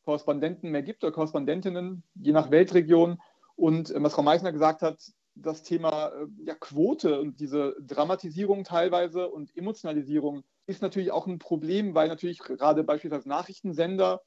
Korrespondenten 0.04 0.71
mehr 0.71 0.83
gibt 0.83 1.02
oder 1.02 1.14
Korrespondentinnen, 1.14 2.02
je 2.14 2.33
nach 2.33 2.50
Weltregion. 2.50 3.23
Und 3.57 3.90
äh, 3.90 4.02
was 4.02 4.12
Frau 4.12 4.21
Meissner 4.21 4.52
gesagt 4.52 4.83
hat, 4.83 5.02
das 5.35 5.62
Thema 5.62 6.09
äh, 6.09 6.26
ja, 6.45 6.57
Quote 6.57 7.19
und 7.19 7.40
diese 7.40 7.75
Dramatisierung 7.81 8.64
teilweise 8.64 9.31
und 9.31 9.57
Emotionalisierung 9.57 10.45
ist 10.66 10.83
natürlich 10.83 11.11
auch 11.11 11.26
ein 11.26 11.38
Problem, 11.38 11.95
weil 11.95 12.09
natürlich 12.09 12.40
gerade 12.40 12.85
beispielsweise 12.85 13.31
Nachrichtensender 13.31 14.21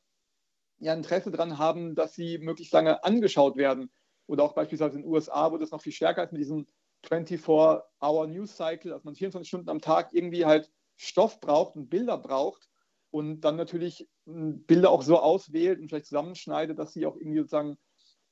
ja 0.80 0.96
Interesse 0.96 1.30
daran 1.30 1.60
haben, 1.60 1.94
dass 1.94 2.16
sie 2.16 2.40
möglichst 2.40 2.74
lange 2.74 3.04
angeschaut 3.04 3.56
werden. 3.56 3.92
Oder 4.28 4.44
auch 4.44 4.54
beispielsweise 4.54 4.98
in 4.98 5.04
den 5.04 5.12
USA, 5.12 5.52
wo 5.52 5.58
das 5.58 5.72
noch 5.72 5.82
viel 5.82 5.92
stärker 5.92 6.24
ist 6.24 6.32
mit 6.32 6.42
diesem 6.42 6.68
24-Hour 7.08 8.28
News 8.28 8.56
Cycle, 8.56 8.92
dass 8.92 9.04
man 9.04 9.16
24 9.16 9.48
Stunden 9.48 9.70
am 9.70 9.82
Tag 9.82 10.10
irgendwie 10.14 10.46
halt 10.46 10.72
Stoff 10.98 11.40
braucht 11.40 11.76
und 11.76 11.90
Bilder 11.90 12.18
braucht 12.18 12.70
und 13.12 13.42
dann 13.42 13.56
natürlich 13.56 14.08
hm, 14.26 14.66
Bilder 14.66 14.90
auch 14.90 15.04
so 15.04 15.20
auswählt 15.20 15.80
und 15.80 15.90
vielleicht 15.90 16.08
zusammenschneidet, 16.08 16.80
dass 16.80 16.94
sie 16.94 17.06
auch 17.06 17.16
irgendwie 17.16 17.40
sozusagen 17.40 17.78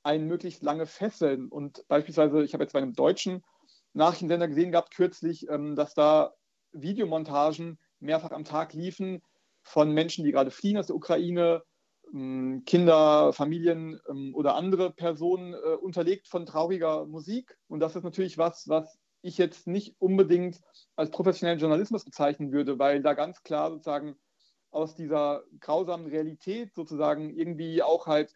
einen 0.04 0.28
möglichst 0.28 0.64
lange 0.64 0.86
fesseln. 0.86 1.48
Und 1.48 1.88
beispielsweise, 1.88 2.44
ich 2.44 2.54
habe 2.54 2.64
jetzt 2.64 2.74
bei 2.74 2.82
einem 2.82 2.94
deutschen 2.94 3.44
Nachrichtensender 3.94 4.48
gesehen 4.48 4.72
gehabt 4.72 4.94
kürzlich, 4.94 5.48
ähm, 5.50 5.76
dass 5.76 5.94
da 5.94 6.34
Videomontagen 6.74 7.80
mehrfach 8.00 8.32
am 8.32 8.44
Tag 8.44 8.74
liefen 8.74 9.22
von 9.62 9.92
Menschen, 9.92 10.26
die 10.26 10.32
gerade 10.32 10.52
fliehen 10.52 10.78
aus 10.78 10.88
der 10.88 10.96
Ukraine, 10.96 11.64
Kinder, 12.14 13.34
Familien 13.34 14.00
ähm, 14.08 14.36
oder 14.36 14.56
andere 14.56 14.92
Personen 14.92 15.54
äh, 15.54 15.76
unterlegt 15.76 16.28
von 16.28 16.46
trauriger 16.46 17.06
Musik. 17.06 17.58
Und 17.68 17.80
das 17.80 17.96
ist 17.96 18.04
natürlich 18.04 18.38
was, 18.38 18.68
was 18.68 19.00
ich 19.24 19.40
jetzt 19.40 19.66
nicht 19.66 19.96
unbedingt 20.00 20.60
als 20.96 21.10
professionellen 21.10 21.60
Journalismus 21.60 22.06
bezeichnen 22.06 22.52
würde, 22.52 22.78
weil 22.78 23.02
da 23.02 23.14
ganz 23.14 23.42
klar 23.42 23.72
sozusagen 23.72 24.16
aus 24.70 24.96
dieser 24.96 25.44
grausamen 25.60 26.08
Realität 26.08 26.76
sozusagen 26.76 27.32
irgendwie 27.32 27.82
auch 27.82 28.06
halt 28.06 28.36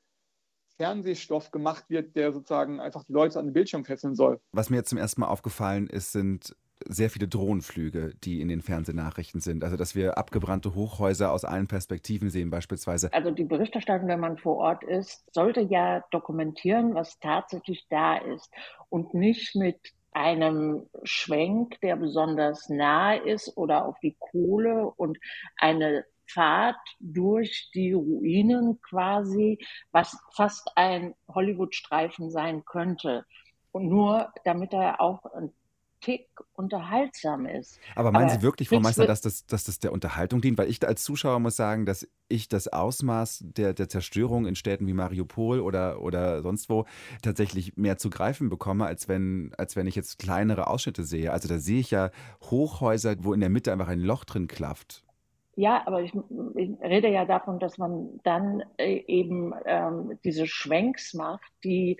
Fernsehstoff 0.77 1.51
gemacht 1.51 1.85
wird, 1.89 2.15
der 2.15 2.31
sozusagen 2.31 2.79
einfach 2.79 3.03
die 3.03 3.13
Leute 3.13 3.37
an 3.39 3.47
den 3.47 3.53
Bildschirm 3.53 3.85
fesseln 3.85 4.15
soll. 4.15 4.39
Was 4.53 4.69
mir 4.69 4.77
jetzt 4.77 4.89
zum 4.89 4.97
ersten 4.97 5.21
Mal 5.21 5.27
aufgefallen 5.27 5.87
ist, 5.87 6.11
sind 6.11 6.55
sehr 6.85 7.09
viele 7.09 7.27
Drohnenflüge, 7.27 8.13
die 8.23 8.41
in 8.41 8.47
den 8.47 8.61
Fernsehnachrichten 8.61 9.41
sind. 9.41 9.63
Also, 9.63 9.77
dass 9.77 9.95
wir 9.95 10.17
abgebrannte 10.17 10.75
Hochhäuser 10.75 11.31
aus 11.31 11.45
allen 11.45 11.67
Perspektiven 11.67 12.29
sehen, 12.29 12.49
beispielsweise. 12.49 13.11
Also, 13.13 13.31
die 13.31 13.43
Berichterstattung, 13.43 14.07
wenn 14.07 14.19
man 14.19 14.37
vor 14.37 14.57
Ort 14.57 14.83
ist, 14.83 15.23
sollte 15.33 15.61
ja 15.61 16.03
dokumentieren, 16.11 16.95
was 16.95 17.19
tatsächlich 17.19 17.85
da 17.89 18.17
ist 18.17 18.51
und 18.89 19.13
nicht 19.13 19.55
mit 19.55 19.77
einem 20.13 20.87
Schwenk, 21.03 21.79
der 21.81 21.95
besonders 21.95 22.69
nah 22.69 23.13
ist 23.13 23.55
oder 23.55 23.85
auf 23.85 23.99
die 23.99 24.15
Kohle 24.19 24.91
und 24.97 25.17
eine 25.57 26.05
Fahrt 26.25 26.75
durch 26.99 27.69
die 27.73 27.93
Ruinen 27.93 28.81
quasi, 28.81 29.59
was 29.91 30.17
fast 30.35 30.71
ein 30.75 31.13
Hollywood-Streifen 31.29 32.31
sein 32.31 32.65
könnte. 32.65 33.25
Und 33.71 33.87
nur 33.89 34.33
damit 34.43 34.73
er 34.73 34.99
auch 35.01 35.23
ein 35.33 35.53
Tick 36.01 36.27
unterhaltsam 36.53 37.45
ist. 37.45 37.79
Aber 37.95 38.11
meinen 38.11 38.29
Aber 38.29 38.35
Sie 38.35 38.41
wirklich, 38.41 38.69
Frau 38.69 38.79
Meister, 38.79 39.05
dass 39.05 39.21
das, 39.21 39.45
dass 39.45 39.63
das 39.63 39.79
der 39.79 39.91
Unterhaltung 39.91 40.41
dient? 40.41 40.57
Weil 40.57 40.69
ich 40.69 40.85
als 40.87 41.03
Zuschauer 41.03 41.39
muss 41.39 41.55
sagen, 41.55 41.85
dass 41.85 42.07
ich 42.29 42.47
das 42.47 42.67
Ausmaß 42.67 43.43
der, 43.45 43.73
der 43.73 43.89
Zerstörung 43.89 44.45
in 44.45 44.55
Städten 44.55 44.85
wie 44.87 44.93
Mariupol 44.93 45.59
oder, 45.59 46.01
oder 46.01 46.41
sonst 46.41 46.69
wo 46.69 46.85
tatsächlich 47.21 47.77
mehr 47.77 47.97
zu 47.97 48.09
greifen 48.09 48.49
bekomme, 48.49 48.85
als 48.85 49.07
wenn, 49.07 49.51
als 49.57 49.75
wenn 49.75 49.87
ich 49.87 49.95
jetzt 49.95 50.19
kleinere 50.19 50.67
Ausschnitte 50.67 51.03
sehe. 51.03 51.31
Also 51.31 51.47
da 51.47 51.57
sehe 51.57 51.79
ich 51.79 51.91
ja 51.91 52.11
Hochhäuser, 52.43 53.15
wo 53.19 53.33
in 53.33 53.39
der 53.39 53.49
Mitte 53.49 53.71
einfach 53.71 53.87
ein 53.87 54.01
Loch 54.01 54.23
drin 54.23 54.47
klafft. 54.47 55.03
Ja, 55.59 55.81
aber 55.87 56.03
ich, 56.03 56.13
ich, 56.13 56.79
rede 56.81 57.09
ja 57.09 57.25
davon, 57.25 57.57
dass 57.57 57.79
man 57.79 58.19
dann 58.23 58.63
äh, 58.77 59.03
eben 59.07 59.55
ähm, 59.65 60.19
diese 60.23 60.45
Schwenks 60.45 61.15
macht, 61.15 61.51
die 61.63 61.97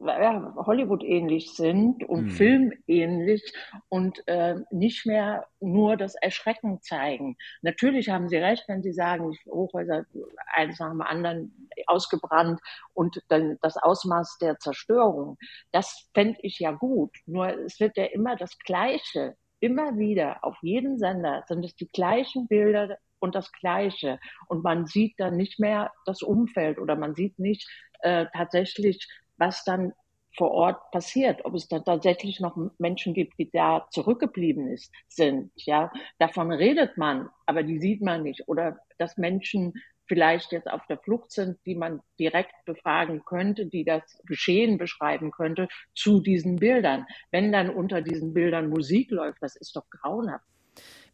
ja, 0.00 0.54
Hollywood-ähnlich 0.56 1.54
sind 1.54 2.04
und 2.04 2.26
hm. 2.26 2.30
filmähnlich 2.30 3.42
und 3.88 4.26
äh, 4.26 4.56
nicht 4.70 5.06
mehr 5.06 5.46
nur 5.60 5.96
das 5.96 6.14
Erschrecken 6.14 6.80
zeigen. 6.82 7.36
Natürlich 7.62 8.10
haben 8.10 8.28
Sie 8.28 8.36
recht, 8.36 8.64
wenn 8.68 8.82
Sie 8.82 8.92
sagen, 8.92 9.36
Hochhäuser 9.46 10.04
eines 10.52 10.78
nach 10.78 10.90
dem 10.90 11.00
anderen 11.00 11.68
ausgebrannt 11.86 12.60
und 12.92 13.22
dann 13.28 13.58
das 13.62 13.76
Ausmaß 13.76 14.38
der 14.38 14.58
Zerstörung. 14.58 15.36
Das 15.72 16.08
fände 16.14 16.38
ich 16.42 16.58
ja 16.58 16.72
gut. 16.72 17.16
Nur 17.26 17.48
es 17.64 17.80
wird 17.80 17.96
ja 17.96 18.04
immer 18.04 18.36
das 18.36 18.58
Gleiche. 18.58 19.36
Immer 19.60 19.96
wieder 19.96 20.44
auf 20.44 20.56
jedem 20.62 20.98
Sender 20.98 21.44
sind 21.48 21.64
es 21.64 21.74
die 21.74 21.88
gleichen 21.88 22.48
Bilder 22.48 22.98
und 23.18 23.34
das 23.34 23.50
Gleiche. 23.52 24.20
Und 24.48 24.62
man 24.62 24.86
sieht 24.86 25.14
dann 25.18 25.36
nicht 25.36 25.58
mehr 25.58 25.92
das 26.04 26.22
Umfeld 26.22 26.78
oder 26.78 26.96
man 26.96 27.14
sieht 27.14 27.38
nicht 27.38 27.68
äh, 28.00 28.26
tatsächlich 28.34 29.08
was 29.36 29.64
dann 29.64 29.92
vor 30.36 30.50
Ort 30.50 30.90
passiert, 30.90 31.44
ob 31.44 31.54
es 31.54 31.68
da 31.68 31.78
tatsächlich 31.78 32.40
noch 32.40 32.56
Menschen 32.78 33.14
gibt, 33.14 33.38
die 33.38 33.50
da 33.50 33.86
zurückgeblieben 33.90 34.68
ist, 34.68 34.92
sind. 35.08 35.52
Ja, 35.56 35.92
davon 36.18 36.52
redet 36.52 36.96
man, 36.98 37.28
aber 37.46 37.62
die 37.62 37.78
sieht 37.78 38.02
man 38.02 38.22
nicht. 38.22 38.48
Oder 38.48 38.78
dass 38.98 39.16
Menschen 39.16 39.74
vielleicht 40.06 40.52
jetzt 40.52 40.70
auf 40.70 40.86
der 40.86 40.98
Flucht 40.98 41.32
sind, 41.32 41.58
die 41.66 41.74
man 41.74 42.00
direkt 42.18 42.52
befragen 42.66 43.24
könnte, 43.24 43.66
die 43.66 43.84
das 43.84 44.02
Geschehen 44.26 44.76
beschreiben 44.76 45.30
könnte 45.30 45.68
zu 45.94 46.20
diesen 46.20 46.56
Bildern. 46.56 47.06
Wenn 47.30 47.52
dann 47.52 47.70
unter 47.70 48.02
diesen 48.02 48.34
Bildern 48.34 48.68
Musik 48.68 49.10
läuft, 49.10 49.42
das 49.42 49.56
ist 49.56 49.76
doch 49.76 49.88
grauenhaft. 49.90 50.44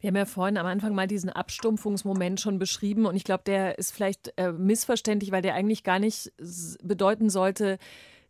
Wir 0.00 0.09
haben 0.09 0.16
ja 0.16 0.25
vorhin 0.25 0.57
am 0.57 0.66
Anfang 0.66 0.95
mal 0.95 1.07
diesen 1.07 1.30
Abstumpfungsmoment 1.30 2.40
schon 2.40 2.59
beschrieben 2.59 3.07
und 3.07 3.16
ich 3.16 3.25
glaube, 3.25 3.45
der 3.45 3.78
ist 3.78 3.92
vielleicht 3.92 4.33
äh, 4.37 4.52
missverständlich, 4.52 5.30
weil 5.30 5.42
der 5.42 5.54
eigentlich 5.54 5.85
gar 5.85 5.99
nicht 5.99 6.33
bedeuten 6.83 7.28
sollte, 7.28 7.78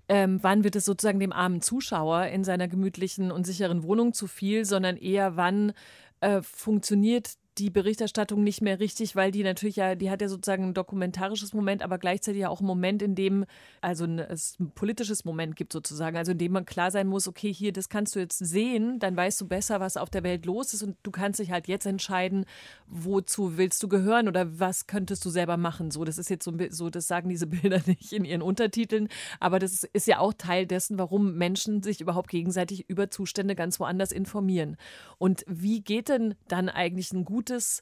ähm, 0.09 0.41
wann 0.43 0.65
wird 0.65 0.75
es 0.75 0.85
sozusagen 0.85 1.21
dem 1.21 1.33
armen 1.33 1.63
Zuschauer 1.63 2.27
in 2.27 2.43
seiner 2.43 2.67
gemütlichen 2.67 3.31
und 3.31 3.47
sicheren 3.47 3.85
Wohnung 3.85 4.13
zu 4.13 4.27
viel, 4.27 4.65
sondern 4.65 4.97
eher 4.97 5.37
wann 5.37 5.73
äh, 6.21 6.43
funktioniert 6.43 7.35
die 7.59 7.71
Berichterstattung 7.71 8.43
nicht 8.43 8.63
mehr 8.63 8.81
richtig, 8.81 9.17
weil 9.17 9.31
die 9.31 9.43
natürlich 9.43 9.77
ja, 9.77 9.95
die 9.95 10.11
hat 10.11 10.23
ja 10.23 10.29
sozusagen 10.29 10.65
ein 10.65 10.75
dokumentarisches 10.75 11.53
Moment, 11.53 11.83
aber 11.83 11.99
gleichzeitig 11.99 12.43
ja 12.43 12.49
auch 12.49 12.61
ein 12.61 12.67
Moment, 12.67 13.03
in 13.03 13.15
dem, 13.15 13.45
also 13.81 14.05
ein, 14.05 14.19
es 14.19 14.59
ein 14.59 14.71
politisches 14.71 15.25
Moment 15.25 15.57
gibt 15.57 15.73
sozusagen, 15.73 16.17
also 16.17 16.33
in 16.33 16.39
dem 16.39 16.53
man 16.53 16.65
klar 16.65 16.91
sein 16.91 17.07
muss, 17.07 17.29
okay, 17.29 17.53
hier, 17.53 17.73
das 17.73 17.89
kannst 17.89 18.15
du 18.15 18.21
jetzt 18.21 18.39
sehen, 18.39 18.99
dann 18.99 19.17
weißt 19.17 19.41
du 19.41 19.49
besser, 19.49 19.81
was 19.81 19.97
auf 19.97 20.11
der 20.11 20.23
Welt 20.23 20.47
los 20.47 20.73
ist 20.73 20.83
und 20.83 20.97
du 21.03 21.11
kannst 21.11 21.41
dich 21.41 21.51
halt 21.51 21.69
jetzt 21.69 21.87
entscheiden, 21.87 22.47
wozu 22.87 23.59
willst 23.59 23.83
du 23.83 23.89
gehören 23.89 24.29
oder 24.29 24.59
was 24.59 24.87
könntest 24.87 25.25
du 25.25 25.31
selber 25.31 25.57
machen. 25.57 25.91
So, 25.91 26.05
das 26.05 26.19
ist 26.19 26.31
jetzt 26.31 26.45
so, 26.45 26.53
so 26.71 26.89
das 26.89 27.09
sagen 27.09 27.29
diese 27.29 27.47
Bilder 27.49 27.83
nicht 27.87 28.13
in 28.13 28.25
ihren 28.25 28.43
Untertiteln, 28.43 29.09
aber 29.39 29.59
das 29.59 29.85
ist 29.85 30.07
ja 30.07 30.19
auch 30.19 30.33
Teil 30.33 30.67
dessen, 30.67 30.99
warum 30.99 31.35
Menschen 31.35 31.83
sich 31.83 32.01
überhaupt 32.01 32.31
gegenseitig 32.31 32.89
über 32.89 33.11
Zustände 33.11 33.55
ganz 33.55 33.81
woanders 33.81 34.13
informieren. 34.13 34.77
Und 35.19 35.45
wie 35.47 35.83
geht 35.83 36.09
denn 36.09 36.35
dann 36.49 36.69
eigentlich 36.69 37.13
ein 37.13 37.25
gutes 37.25 37.40
gutes 37.41 37.81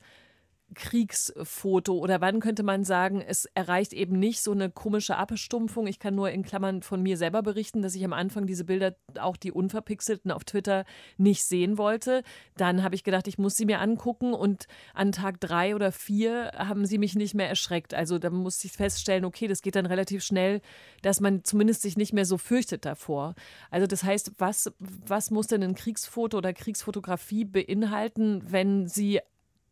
Kriegsfoto 0.74 1.94
oder 1.98 2.20
wann 2.20 2.40
könnte 2.40 2.62
man 2.62 2.84
sagen, 2.84 3.22
es 3.26 3.46
erreicht 3.54 3.92
eben 3.92 4.18
nicht 4.18 4.42
so 4.42 4.52
eine 4.52 4.70
komische 4.70 5.16
Abstumpfung. 5.16 5.86
Ich 5.86 5.98
kann 5.98 6.14
nur 6.14 6.30
in 6.30 6.42
Klammern 6.42 6.82
von 6.82 7.02
mir 7.02 7.16
selber 7.16 7.42
berichten, 7.42 7.80
dass 7.80 7.94
ich 7.94 8.04
am 8.04 8.12
Anfang 8.12 8.46
diese 8.46 8.64
Bilder, 8.64 8.94
auch 9.18 9.38
die 9.38 9.50
unverpixelten 9.50 10.30
auf 10.30 10.44
Twitter, 10.44 10.84
nicht 11.16 11.42
sehen 11.44 11.78
wollte. 11.78 12.22
Dann 12.56 12.82
habe 12.82 12.94
ich 12.94 13.02
gedacht, 13.02 13.26
ich 13.28 13.38
muss 13.38 13.56
sie 13.56 13.64
mir 13.64 13.80
angucken 13.80 14.34
und 14.34 14.66
an 14.92 15.12
Tag 15.12 15.40
drei 15.40 15.74
oder 15.74 15.90
vier 15.90 16.52
haben 16.54 16.84
sie 16.84 16.98
mich 16.98 17.14
nicht 17.14 17.34
mehr 17.34 17.48
erschreckt. 17.48 17.94
Also 17.94 18.18
da 18.18 18.28
musste 18.28 18.66
ich 18.66 18.72
feststellen, 18.74 19.24
okay, 19.24 19.48
das 19.48 19.62
geht 19.62 19.74
dann 19.74 19.86
relativ 19.86 20.22
schnell, 20.22 20.60
dass 21.00 21.20
man 21.20 21.44
zumindest 21.44 21.80
sich 21.80 21.96
nicht 21.96 22.12
mehr 22.12 22.26
so 22.26 22.36
fürchtet 22.36 22.84
davor. 22.84 23.34
Also 23.70 23.86
das 23.86 24.04
heißt, 24.04 24.32
was, 24.36 24.70
was 24.78 25.30
muss 25.30 25.46
denn 25.46 25.62
ein 25.62 25.74
Kriegsfoto 25.74 26.36
oder 26.36 26.52
Kriegsfotografie 26.52 27.46
beinhalten, 27.46 28.42
wenn 28.46 28.86
sie 28.86 29.20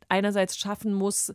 einerseits 0.09 0.57
schaffen 0.57 0.93
muss, 0.93 1.35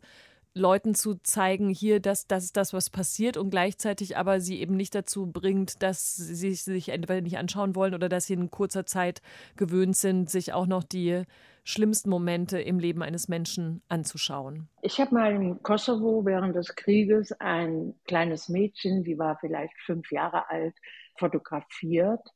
Leuten 0.54 0.96
zu 0.96 1.16
zeigen, 1.16 1.70
hier, 1.70 2.02
dass 2.02 2.28
das 2.28 2.44
ist 2.44 2.58
das, 2.58 2.74
was 2.74 2.90
passiert 2.90 3.38
und 3.38 3.52
gleichzeitig 3.52 4.18
aber 4.18 4.42
sie 4.42 4.60
eben 4.60 4.76
nicht 4.76 4.94
dazu 4.94 5.32
bringt, 5.32 5.82
dass 5.82 6.16
sie 6.16 6.54
sich 6.54 6.90
entweder 6.90 7.22
nicht 7.22 7.38
anschauen 7.38 7.74
wollen 7.74 7.94
oder 7.94 8.10
dass 8.10 8.26
sie 8.26 8.34
in 8.34 8.52
kurzer 8.52 8.86
Zeit 8.86 9.22
gewöhnt 9.56 9.96
sind, 9.96 10.30
sich 10.30 10.52
auch 10.52 10.68
noch 10.68 10.84
die 10.84 11.24
schlimmsten 11.64 12.10
Momente 12.10 12.60
im 12.60 12.80
Leben 12.80 13.02
eines 13.02 13.30
Menschen 13.30 13.82
anzuschauen. 13.88 14.68
Ich 14.82 15.00
habe 15.00 15.14
mal 15.14 15.32
im 15.34 15.64
Kosovo 15.64 16.26
während 16.26 16.56
des 16.56 16.76
Krieges 16.76 17.32
ein 17.40 17.94
kleines 18.06 18.50
Mädchen, 18.50 19.04
die 19.04 19.18
war 19.18 19.38
vielleicht 19.40 19.80
fünf 19.86 20.12
Jahre 20.12 20.50
alt, 20.50 20.76
fotografiert. 21.18 22.28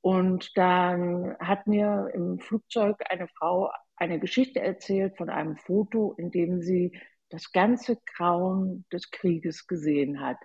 Und 0.00 0.56
dann 0.56 1.36
hat 1.38 1.66
mir 1.66 2.10
im 2.14 2.40
Flugzeug 2.40 2.96
eine 3.10 3.28
Frau 3.28 3.70
eine 4.00 4.18
Geschichte 4.18 4.60
erzählt 4.60 5.16
von 5.16 5.28
einem 5.28 5.56
Foto, 5.56 6.14
in 6.16 6.30
dem 6.30 6.62
sie 6.62 6.98
das 7.28 7.52
ganze 7.52 7.98
Grauen 8.16 8.84
des 8.92 9.10
Krieges 9.10 9.66
gesehen 9.66 10.20
hat. 10.20 10.38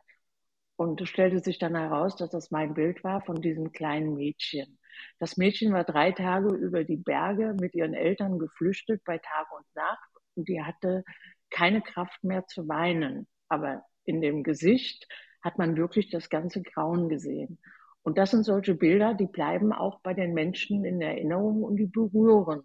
Und 0.75 0.99
es 1.01 1.09
stellte 1.09 1.39
sich 1.39 1.57
dann 1.57 1.75
heraus, 1.75 2.17
dass 2.17 2.29
das 2.29 2.51
mein 2.51 2.73
Bild 2.73 3.03
war 3.03 3.21
von 3.21 3.41
diesem 3.41 3.71
kleinen 3.71 4.13
Mädchen. 4.15 4.77
Das 5.19 5.37
Mädchen 5.37 5.73
war 5.73 5.85
drei 5.85 6.11
Tage 6.11 6.53
über 6.53 6.83
die 6.83 6.97
Berge 6.97 7.55
mit 7.59 7.73
ihren 7.75 7.93
Eltern 7.93 8.39
geflüchtet 8.39 9.01
bei 9.05 9.17
Tag 9.17 9.47
und 9.57 9.65
Nacht 9.73 10.09
und 10.35 10.49
die 10.49 10.61
hatte 10.61 11.03
keine 11.49 11.81
Kraft 11.81 12.23
mehr 12.23 12.45
zu 12.47 12.67
weinen. 12.67 13.25
Aber 13.47 13.83
in 14.03 14.19
dem 14.19 14.43
Gesicht 14.43 15.07
hat 15.41 15.57
man 15.57 15.77
wirklich 15.77 16.09
das 16.09 16.29
ganze 16.29 16.61
Grauen 16.61 17.07
gesehen. 17.07 17.57
Und 18.01 18.17
das 18.17 18.31
sind 18.31 18.43
solche 18.43 18.75
Bilder, 18.75 19.13
die 19.13 19.27
bleiben 19.27 19.71
auch 19.71 20.01
bei 20.01 20.13
den 20.13 20.33
Menschen 20.33 20.83
in 20.83 21.01
Erinnerung 21.01 21.63
und 21.63 21.77
die 21.77 21.87
berühren. 21.87 22.63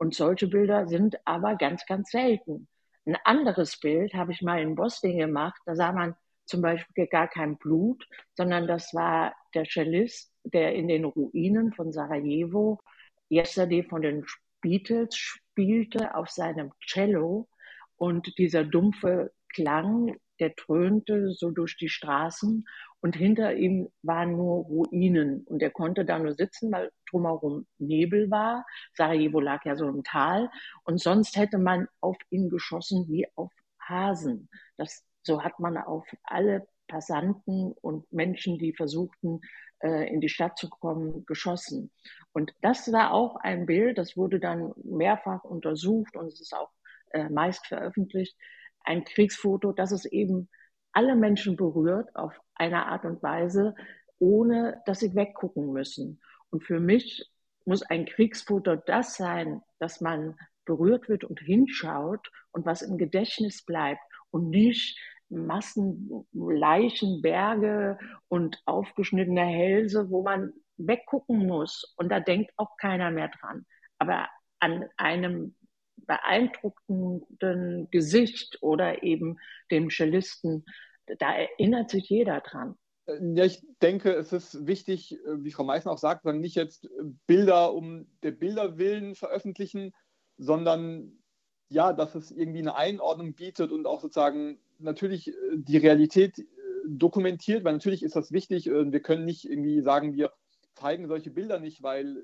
Und 0.00 0.14
solche 0.14 0.48
Bilder 0.48 0.88
sind 0.88 1.18
aber 1.26 1.56
ganz, 1.56 1.84
ganz 1.84 2.10
selten. 2.10 2.68
Ein 3.04 3.18
anderes 3.24 3.78
Bild 3.78 4.14
habe 4.14 4.32
ich 4.32 4.40
mal 4.40 4.62
in 4.62 4.74
Bosnien 4.74 5.18
gemacht. 5.18 5.60
Da 5.66 5.76
sah 5.76 5.92
man 5.92 6.16
zum 6.46 6.62
Beispiel 6.62 7.06
gar 7.06 7.28
kein 7.28 7.58
Blut, 7.58 8.06
sondern 8.34 8.66
das 8.66 8.94
war 8.94 9.34
der 9.54 9.66
Cellist, 9.66 10.32
der 10.42 10.74
in 10.74 10.88
den 10.88 11.04
Ruinen 11.04 11.74
von 11.74 11.92
Sarajevo 11.92 12.80
Yesterday 13.30 13.82
von 13.82 14.00
den 14.00 14.24
Beatles 14.62 15.14
spielte 15.16 16.14
auf 16.14 16.30
seinem 16.30 16.72
Cello 16.80 17.48
und 17.96 18.38
dieser 18.38 18.64
dumpfe 18.64 19.32
Klang, 19.50 20.16
der 20.40 20.50
dröhnte 20.56 21.32
so 21.32 21.50
durch 21.50 21.76
die 21.76 21.90
Straßen 21.90 22.66
und 23.00 23.16
hinter 23.16 23.54
ihm 23.54 23.90
waren 24.02 24.32
nur 24.32 24.64
Ruinen 24.64 25.44
und 25.44 25.62
er 25.62 25.70
konnte 25.70 26.06
da 26.06 26.18
nur 26.18 26.34
sitzen, 26.34 26.72
weil 26.72 26.90
drumherum 27.10 27.66
Nebel 27.78 28.30
war. 28.30 28.64
Sarajevo 28.94 29.40
lag 29.40 29.64
ja 29.64 29.76
so 29.76 29.88
im 29.88 30.04
Tal 30.04 30.50
und 30.84 31.00
sonst 31.00 31.36
hätte 31.36 31.58
man 31.58 31.88
auf 32.00 32.16
ihn 32.30 32.48
geschossen 32.48 33.06
wie 33.08 33.26
auf 33.34 33.52
Hasen. 33.80 34.48
Das, 34.76 35.04
so 35.22 35.42
hat 35.42 35.58
man 35.58 35.76
auf 35.76 36.06
alle 36.24 36.66
Passanten 36.88 37.72
und 37.72 38.12
Menschen, 38.12 38.58
die 38.58 38.72
versuchten, 38.72 39.40
äh, 39.80 40.12
in 40.12 40.20
die 40.20 40.28
Stadt 40.28 40.58
zu 40.58 40.68
kommen, 40.68 41.24
geschossen. 41.26 41.90
Und 42.32 42.52
das 42.62 42.92
war 42.92 43.12
auch 43.12 43.36
ein 43.36 43.66
Bild, 43.66 43.98
das 43.98 44.16
wurde 44.16 44.40
dann 44.40 44.72
mehrfach 44.76 45.44
untersucht 45.44 46.16
und 46.16 46.26
es 46.26 46.40
ist 46.40 46.54
auch 46.54 46.70
äh, 47.10 47.28
meist 47.28 47.66
veröffentlicht, 47.66 48.36
ein 48.80 49.04
Kriegsfoto, 49.04 49.72
das 49.72 49.92
es 49.92 50.04
eben 50.04 50.48
alle 50.92 51.14
Menschen 51.14 51.56
berührt 51.56 52.14
auf 52.16 52.38
eine 52.54 52.86
Art 52.86 53.04
und 53.04 53.22
Weise, 53.22 53.74
ohne 54.18 54.82
dass 54.86 55.00
sie 55.00 55.14
weggucken 55.14 55.72
müssen. 55.72 56.20
Und 56.50 56.64
für 56.64 56.80
mich 56.80 57.28
muss 57.64 57.82
ein 57.82 58.06
Kriegsfoto 58.06 58.76
das 58.76 59.16
sein, 59.16 59.62
dass 59.78 60.00
man 60.00 60.36
berührt 60.64 61.08
wird 61.08 61.24
und 61.24 61.40
hinschaut 61.40 62.30
und 62.52 62.66
was 62.66 62.82
im 62.82 62.98
Gedächtnis 62.98 63.64
bleibt 63.64 64.00
und 64.30 64.50
nicht 64.50 64.98
Massen, 65.28 66.26
Leichen, 66.32 67.22
Berge 67.22 67.98
und 68.28 68.60
aufgeschnittene 68.66 69.44
Hälse, 69.44 70.10
wo 70.10 70.22
man 70.22 70.52
weggucken 70.76 71.46
muss. 71.46 71.94
Und 71.96 72.10
da 72.10 72.20
denkt 72.20 72.52
auch 72.56 72.76
keiner 72.76 73.10
mehr 73.10 73.28
dran. 73.28 73.64
Aber 73.98 74.28
an 74.58 74.86
einem 74.96 75.54
beeindruckenden 75.96 77.88
Gesicht 77.90 78.58
oder 78.60 79.02
eben 79.02 79.38
dem 79.70 79.90
Cellisten, 79.90 80.64
da 81.18 81.34
erinnert 81.34 81.90
sich 81.90 82.08
jeder 82.08 82.40
dran. 82.40 82.76
Ja, 83.34 83.44
ich 83.44 83.62
denke, 83.82 84.12
es 84.12 84.32
ist 84.32 84.66
wichtig, 84.66 85.18
wie 85.26 85.50
Frau 85.50 85.64
Meißner 85.64 85.92
auch 85.92 85.98
sagt, 85.98 86.24
nicht 86.24 86.54
jetzt 86.54 86.88
Bilder 87.26 87.74
um 87.74 88.06
der 88.22 88.32
Bilder 88.32 88.78
willen 88.78 89.14
veröffentlichen, 89.14 89.92
sondern 90.36 91.20
ja, 91.68 91.92
dass 91.92 92.14
es 92.14 92.30
irgendwie 92.30 92.60
eine 92.60 92.74
Einordnung 92.74 93.34
bietet 93.34 93.70
und 93.70 93.86
auch 93.86 94.00
sozusagen 94.00 94.58
natürlich 94.78 95.32
die 95.54 95.76
Realität 95.76 96.38
äh, 96.38 96.44
dokumentiert, 96.88 97.64
weil 97.64 97.74
natürlich 97.74 98.02
ist 98.02 98.16
das 98.16 98.32
wichtig. 98.32 98.66
Wir 98.66 99.00
können 99.00 99.24
nicht 99.24 99.44
irgendwie 99.44 99.80
sagen, 99.80 100.14
wir 100.14 100.32
zeigen 100.74 101.06
solche 101.06 101.30
Bilder 101.30 101.60
nicht, 101.60 101.82
weil 101.82 102.22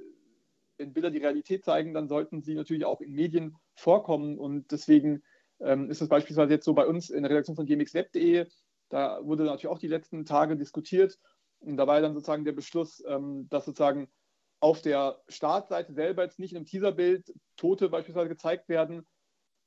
wenn 0.78 0.92
Bilder 0.92 1.10
die 1.10 1.18
Realität 1.18 1.64
zeigen, 1.64 1.94
dann 1.94 2.08
sollten 2.08 2.42
sie 2.42 2.54
natürlich 2.54 2.84
auch 2.84 3.00
in 3.00 3.12
Medien 3.12 3.56
vorkommen. 3.74 4.38
Und 4.38 4.72
deswegen 4.72 5.22
ähm, 5.60 5.90
ist 5.90 6.02
es 6.02 6.08
beispielsweise 6.08 6.52
jetzt 6.52 6.64
so 6.64 6.74
bei 6.74 6.86
uns 6.86 7.10
in 7.10 7.22
der 7.22 7.30
Redaktion 7.30 7.56
von 7.56 7.66
gmxweb.de, 7.66 8.46
da 8.88 9.24
wurde 9.24 9.44
natürlich 9.44 9.68
auch 9.68 9.78
die 9.78 9.88
letzten 9.88 10.24
Tage 10.24 10.56
diskutiert. 10.56 11.18
Und 11.58 11.76
da 11.76 11.86
war 11.86 12.00
dann 12.00 12.14
sozusagen 12.14 12.44
der 12.44 12.52
Beschluss, 12.52 13.02
ähm, 13.06 13.48
dass 13.48 13.64
sozusagen 13.64 14.08
auf 14.60 14.82
der 14.82 15.22
Startseite 15.28 15.92
selber 15.92 16.24
jetzt 16.24 16.38
nicht 16.38 16.52
in 16.52 16.58
einem 16.58 16.66
Teaserbild 16.66 17.32
Tote 17.56 17.88
beispielsweise 17.88 18.28
gezeigt 18.28 18.68
werden, 18.68 19.06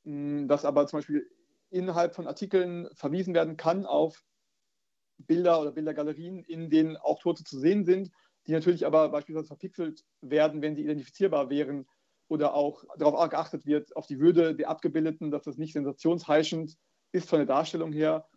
mh, 0.03 0.47
dass 0.47 0.65
aber 0.65 0.87
zum 0.87 0.99
Beispiel 0.99 1.29
innerhalb 1.69 2.15
von 2.15 2.27
Artikeln 2.27 2.87
verwiesen 2.93 3.33
werden 3.33 3.57
kann 3.57 3.85
auf 3.85 4.23
Bilder 5.17 5.61
oder 5.61 5.71
Bildergalerien, 5.71 6.43
in 6.43 6.69
denen 6.69 6.97
auch 6.97 7.19
Tote 7.19 7.43
zu 7.43 7.59
sehen 7.59 7.85
sind 7.85 8.11
die 8.49 8.53
natürlich 8.53 8.85
aber 8.85 9.09
beispielsweise 9.09 9.47
verpixelt 9.47 10.03
werden, 10.21 10.61
wenn 10.61 10.75
sie 10.75 10.83
identifizierbar 10.83 11.49
wären 11.51 11.87
oder 12.27 12.53
auch 12.53 12.83
darauf 12.97 13.29
geachtet 13.29 13.65
wird, 13.65 13.95
auf 13.95 14.07
die 14.07 14.19
Würde 14.19 14.55
der 14.55 14.69
Abgebildeten, 14.69 15.29
dass 15.29 15.43
das 15.43 15.57
nicht 15.57 15.73
sensationsheischend 15.73 16.75
ist 17.11 17.29
von 17.29 17.39
der 17.39 17.45
Darstellung 17.45 17.91
her 17.91 18.27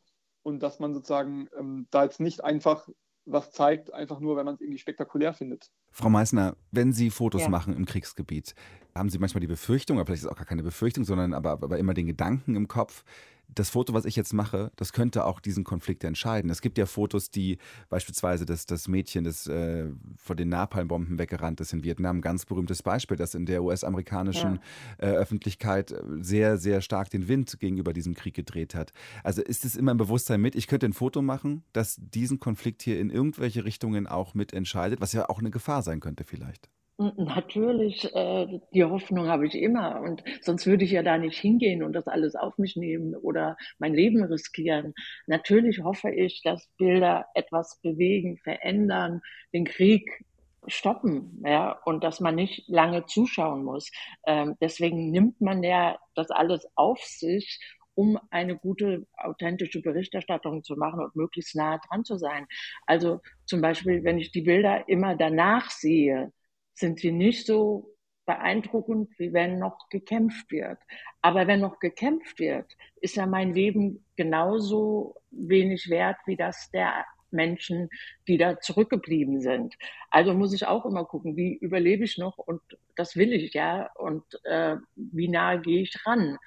und 0.42 0.62
dass 0.62 0.78
man 0.78 0.94
sozusagen 0.94 1.48
ähm, 1.58 1.86
da 1.90 2.04
jetzt 2.04 2.20
nicht 2.20 2.44
einfach 2.44 2.88
was 3.24 3.52
zeigt, 3.52 3.92
einfach 3.92 4.20
nur, 4.20 4.36
wenn 4.36 4.44
man 4.44 4.54
es 4.54 4.60
irgendwie 4.60 4.78
spektakulär 4.78 5.32
findet. 5.32 5.70
Frau 5.90 6.10
Meissner, 6.10 6.56
wenn 6.72 6.92
Sie 6.92 7.10
Fotos 7.10 7.42
ja. 7.42 7.48
machen 7.48 7.76
im 7.76 7.86
Kriegsgebiet, 7.86 8.54
haben 8.94 9.10
Sie 9.10 9.18
manchmal 9.18 9.40
die 9.40 9.46
Befürchtung, 9.46 9.96
oder 9.96 10.06
vielleicht 10.06 10.22
ist 10.22 10.26
es 10.26 10.32
auch 10.32 10.36
gar 10.36 10.46
keine 10.46 10.62
Befürchtung, 10.62 11.04
sondern 11.04 11.32
aber, 11.32 11.52
aber 11.52 11.78
immer 11.78 11.94
den 11.94 12.06
Gedanken 12.06 12.56
im 12.56 12.66
Kopf, 12.66 13.04
das 13.54 13.70
Foto, 13.70 13.92
was 13.94 14.04
ich 14.04 14.16
jetzt 14.16 14.32
mache, 14.32 14.72
das 14.76 14.92
könnte 14.92 15.24
auch 15.24 15.40
diesen 15.40 15.64
Konflikt 15.64 16.04
entscheiden. 16.04 16.50
Es 16.50 16.60
gibt 16.60 16.78
ja 16.78 16.86
Fotos, 16.86 17.30
die 17.30 17.58
beispielsweise 17.88 18.46
das, 18.46 18.66
das 18.66 18.88
Mädchen, 18.88 19.24
das 19.24 19.46
äh, 19.46 19.86
vor 20.16 20.36
den 20.36 20.48
Napalmbomben 20.48 21.18
weggerannt 21.18 21.60
ist 21.60 21.72
in 21.72 21.82
Vietnam, 21.82 22.20
ganz 22.20 22.46
berühmtes 22.46 22.82
Beispiel, 22.82 23.16
das 23.16 23.34
in 23.34 23.46
der 23.46 23.62
US-amerikanischen 23.62 24.60
ja. 25.00 25.08
äh, 25.08 25.12
Öffentlichkeit 25.12 25.94
sehr, 26.20 26.56
sehr 26.58 26.80
stark 26.80 27.10
den 27.10 27.28
Wind 27.28 27.58
gegenüber 27.60 27.92
diesem 27.92 28.14
Krieg 28.14 28.34
gedreht 28.34 28.74
hat. 28.74 28.92
Also 29.22 29.42
ist 29.42 29.64
es 29.64 29.76
immer 29.76 29.92
im 29.92 29.98
Bewusstsein 29.98 30.40
mit, 30.40 30.54
ich 30.54 30.66
könnte 30.66 30.86
ein 30.86 30.92
Foto 30.92 31.22
machen, 31.22 31.64
das 31.72 31.96
diesen 31.98 32.40
Konflikt 32.40 32.82
hier 32.82 32.98
in 33.00 33.10
irgendwelche 33.10 33.64
Richtungen 33.64 34.06
auch 34.06 34.34
mitentscheidet, 34.34 35.00
was 35.00 35.12
ja 35.12 35.28
auch 35.28 35.38
eine 35.38 35.50
Gefahr 35.50 35.82
sein 35.82 36.00
könnte 36.00 36.24
vielleicht. 36.24 36.68
Natürlich, 36.98 38.04
äh, 38.14 38.60
die 38.72 38.84
Hoffnung 38.84 39.26
habe 39.26 39.46
ich 39.46 39.54
immer. 39.54 40.00
Und 40.02 40.22
sonst 40.42 40.66
würde 40.66 40.84
ich 40.84 40.92
ja 40.92 41.02
da 41.02 41.18
nicht 41.18 41.38
hingehen 41.38 41.82
und 41.82 41.94
das 41.94 42.06
alles 42.06 42.36
auf 42.36 42.58
mich 42.58 42.76
nehmen 42.76 43.16
oder 43.16 43.56
mein 43.78 43.94
Leben 43.94 44.22
riskieren. 44.22 44.94
Natürlich 45.26 45.80
hoffe 45.82 46.10
ich, 46.10 46.42
dass 46.44 46.68
Bilder 46.78 47.26
etwas 47.34 47.80
bewegen, 47.82 48.36
verändern, 48.38 49.20
den 49.52 49.64
Krieg 49.64 50.24
stoppen, 50.68 51.42
ja, 51.44 51.72
und 51.86 52.04
dass 52.04 52.20
man 52.20 52.36
nicht 52.36 52.68
lange 52.68 53.04
zuschauen 53.06 53.64
muss. 53.64 53.90
Ähm, 54.26 54.56
deswegen 54.60 55.10
nimmt 55.10 55.40
man 55.40 55.62
ja 55.64 55.98
das 56.14 56.30
alles 56.30 56.68
auf 56.76 57.00
sich, 57.00 57.58
um 57.94 58.18
eine 58.30 58.56
gute, 58.56 59.06
authentische 59.16 59.82
Berichterstattung 59.82 60.62
zu 60.62 60.76
machen 60.76 61.00
und 61.00 61.16
möglichst 61.16 61.56
nah 61.56 61.78
dran 61.78 62.04
zu 62.04 62.16
sein. 62.16 62.46
Also 62.86 63.20
zum 63.44 63.60
Beispiel, 63.60 64.04
wenn 64.04 64.18
ich 64.18 64.30
die 64.30 64.42
Bilder 64.42 64.88
immer 64.88 65.16
danach 65.16 65.70
sehe, 65.70 66.32
sind 66.74 67.00
sie 67.00 67.12
nicht 67.12 67.46
so 67.46 67.92
beeindruckend, 68.24 69.10
wie 69.18 69.32
wenn 69.32 69.58
noch 69.58 69.88
gekämpft 69.88 70.50
wird. 70.50 70.78
Aber 71.22 71.46
wenn 71.46 71.60
noch 71.60 71.80
gekämpft 71.80 72.38
wird, 72.38 72.76
ist 73.00 73.16
ja 73.16 73.26
mein 73.26 73.52
Leben 73.52 74.04
genauso 74.16 75.16
wenig 75.30 75.90
wert 75.90 76.16
wie 76.26 76.36
das 76.36 76.70
der 76.70 77.04
Menschen, 77.32 77.88
die 78.28 78.36
da 78.36 78.60
zurückgeblieben 78.60 79.40
sind. 79.40 79.74
Also 80.10 80.34
muss 80.34 80.52
ich 80.52 80.66
auch 80.66 80.84
immer 80.84 81.04
gucken, 81.04 81.36
wie 81.36 81.54
überlebe 81.54 82.04
ich 82.04 82.18
noch 82.18 82.38
und 82.38 82.60
das 82.94 83.16
will 83.16 83.32
ich 83.32 83.54
ja 83.54 83.90
und 83.94 84.24
äh, 84.44 84.76
wie 84.94 85.28
nahe 85.28 85.60
gehe 85.60 85.82
ich 85.82 86.06
ran. 86.06 86.38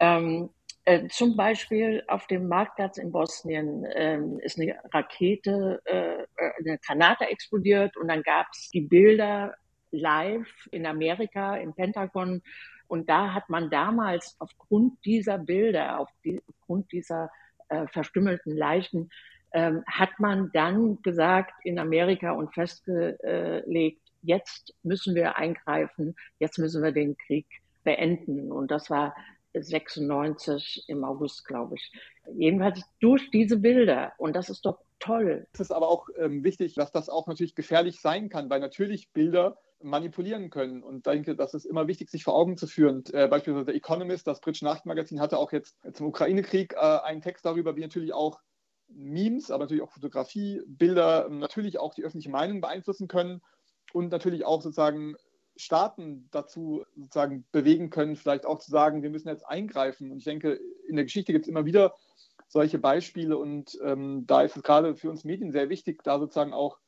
Ähm, 0.00 0.50
äh, 0.84 1.08
zum 1.08 1.36
Beispiel 1.36 2.04
auf 2.06 2.26
dem 2.28 2.48
Marktplatz 2.48 2.98
in 2.98 3.10
Bosnien 3.10 3.84
äh, 3.84 4.20
ist 4.42 4.60
eine 4.60 4.78
Rakete, 4.92 5.80
äh, 5.84 6.22
äh, 6.22 6.52
eine 6.58 6.78
Granate 6.78 7.26
explodiert 7.26 7.96
und 7.96 8.08
dann 8.08 8.22
gab 8.22 8.46
es 8.52 8.68
die 8.70 8.82
Bilder 8.82 9.54
live 9.96 10.48
in 10.70 10.86
Amerika 10.86 11.56
im 11.56 11.74
Pentagon. 11.74 12.42
Und 12.88 13.08
da 13.08 13.34
hat 13.34 13.48
man 13.48 13.70
damals 13.70 14.36
aufgrund 14.38 15.04
dieser 15.04 15.38
Bilder, 15.38 15.98
aufgrund 16.00 16.92
dieser 16.92 17.30
äh, 17.68 17.86
verstümmelten 17.88 18.56
Leichen, 18.56 19.10
ähm, 19.52 19.82
hat 19.86 20.18
man 20.18 20.50
dann 20.52 21.02
gesagt 21.02 21.52
in 21.64 21.78
Amerika 21.78 22.32
und 22.32 22.52
festgelegt, 22.54 24.02
jetzt 24.22 24.74
müssen 24.82 25.14
wir 25.14 25.36
eingreifen, 25.36 26.16
jetzt 26.38 26.58
müssen 26.58 26.82
wir 26.82 26.92
den 26.92 27.16
Krieg 27.16 27.46
beenden. 27.84 28.52
Und 28.52 28.70
das 28.70 28.90
war 28.90 29.14
96 29.54 30.84
im 30.88 31.04
August, 31.04 31.46
glaube 31.46 31.76
ich. 31.76 31.92
Jedenfalls 32.34 32.82
durch 33.00 33.30
diese 33.30 33.58
Bilder. 33.58 34.12
Und 34.18 34.36
das 34.36 34.50
ist 34.50 34.66
doch 34.66 34.80
toll. 34.98 35.46
Es 35.52 35.60
ist 35.60 35.72
aber 35.72 35.88
auch 35.88 36.08
ähm, 36.18 36.44
wichtig, 36.44 36.74
dass 36.74 36.92
das 36.92 37.08
auch 37.08 37.26
natürlich 37.26 37.54
gefährlich 37.54 38.00
sein 38.00 38.28
kann, 38.28 38.50
weil 38.50 38.60
natürlich 38.60 39.10
Bilder 39.12 39.58
manipulieren 39.82 40.50
können. 40.50 40.82
Und 40.82 41.06
denke, 41.06 41.36
das 41.36 41.54
ist 41.54 41.64
immer 41.64 41.86
wichtig, 41.86 42.10
sich 42.10 42.24
vor 42.24 42.34
Augen 42.34 42.56
zu 42.56 42.66
führen. 42.66 43.04
Äh, 43.12 43.28
beispielsweise 43.28 43.66
der 43.66 43.74
Economist, 43.74 44.26
das 44.26 44.40
britische 44.40 44.64
Nachrichtenmagazin, 44.64 45.20
hatte 45.20 45.38
auch 45.38 45.52
jetzt 45.52 45.76
zum 45.92 46.06
Ukraine-Krieg 46.06 46.74
äh, 46.74 46.76
einen 46.76 47.22
Text 47.22 47.44
darüber, 47.44 47.76
wie 47.76 47.82
natürlich 47.82 48.12
auch 48.12 48.40
Memes, 48.88 49.50
aber 49.50 49.64
natürlich 49.64 49.82
auch 49.82 49.92
Fotografie, 49.92 50.62
Bilder, 50.66 51.26
ähm, 51.26 51.38
natürlich 51.38 51.78
auch 51.78 51.94
die 51.94 52.04
öffentliche 52.04 52.30
Meinung 52.30 52.60
beeinflussen 52.60 53.08
können 53.08 53.42
und 53.92 54.10
natürlich 54.10 54.44
auch 54.44 54.62
sozusagen 54.62 55.16
Staaten 55.56 56.28
dazu 56.30 56.84
sozusagen 56.94 57.46
bewegen 57.50 57.90
können, 57.90 58.16
vielleicht 58.16 58.46
auch 58.46 58.58
zu 58.58 58.70
sagen, 58.70 59.02
wir 59.02 59.10
müssen 59.10 59.28
jetzt 59.28 59.46
eingreifen. 59.46 60.10
Und 60.10 60.18
ich 60.18 60.24
denke, 60.24 60.60
in 60.86 60.96
der 60.96 61.04
Geschichte 61.04 61.32
gibt 61.32 61.46
es 61.46 61.48
immer 61.48 61.64
wieder 61.64 61.94
solche 62.48 62.78
Beispiele 62.78 63.36
und 63.38 63.76
ähm, 63.82 64.26
da 64.26 64.42
ist 64.42 64.56
es 64.56 64.62
gerade 64.62 64.94
für 64.94 65.10
uns 65.10 65.24
Medien 65.24 65.50
sehr 65.50 65.68
wichtig, 65.68 66.02
da 66.04 66.18
sozusagen 66.18 66.52
auch 66.52 66.78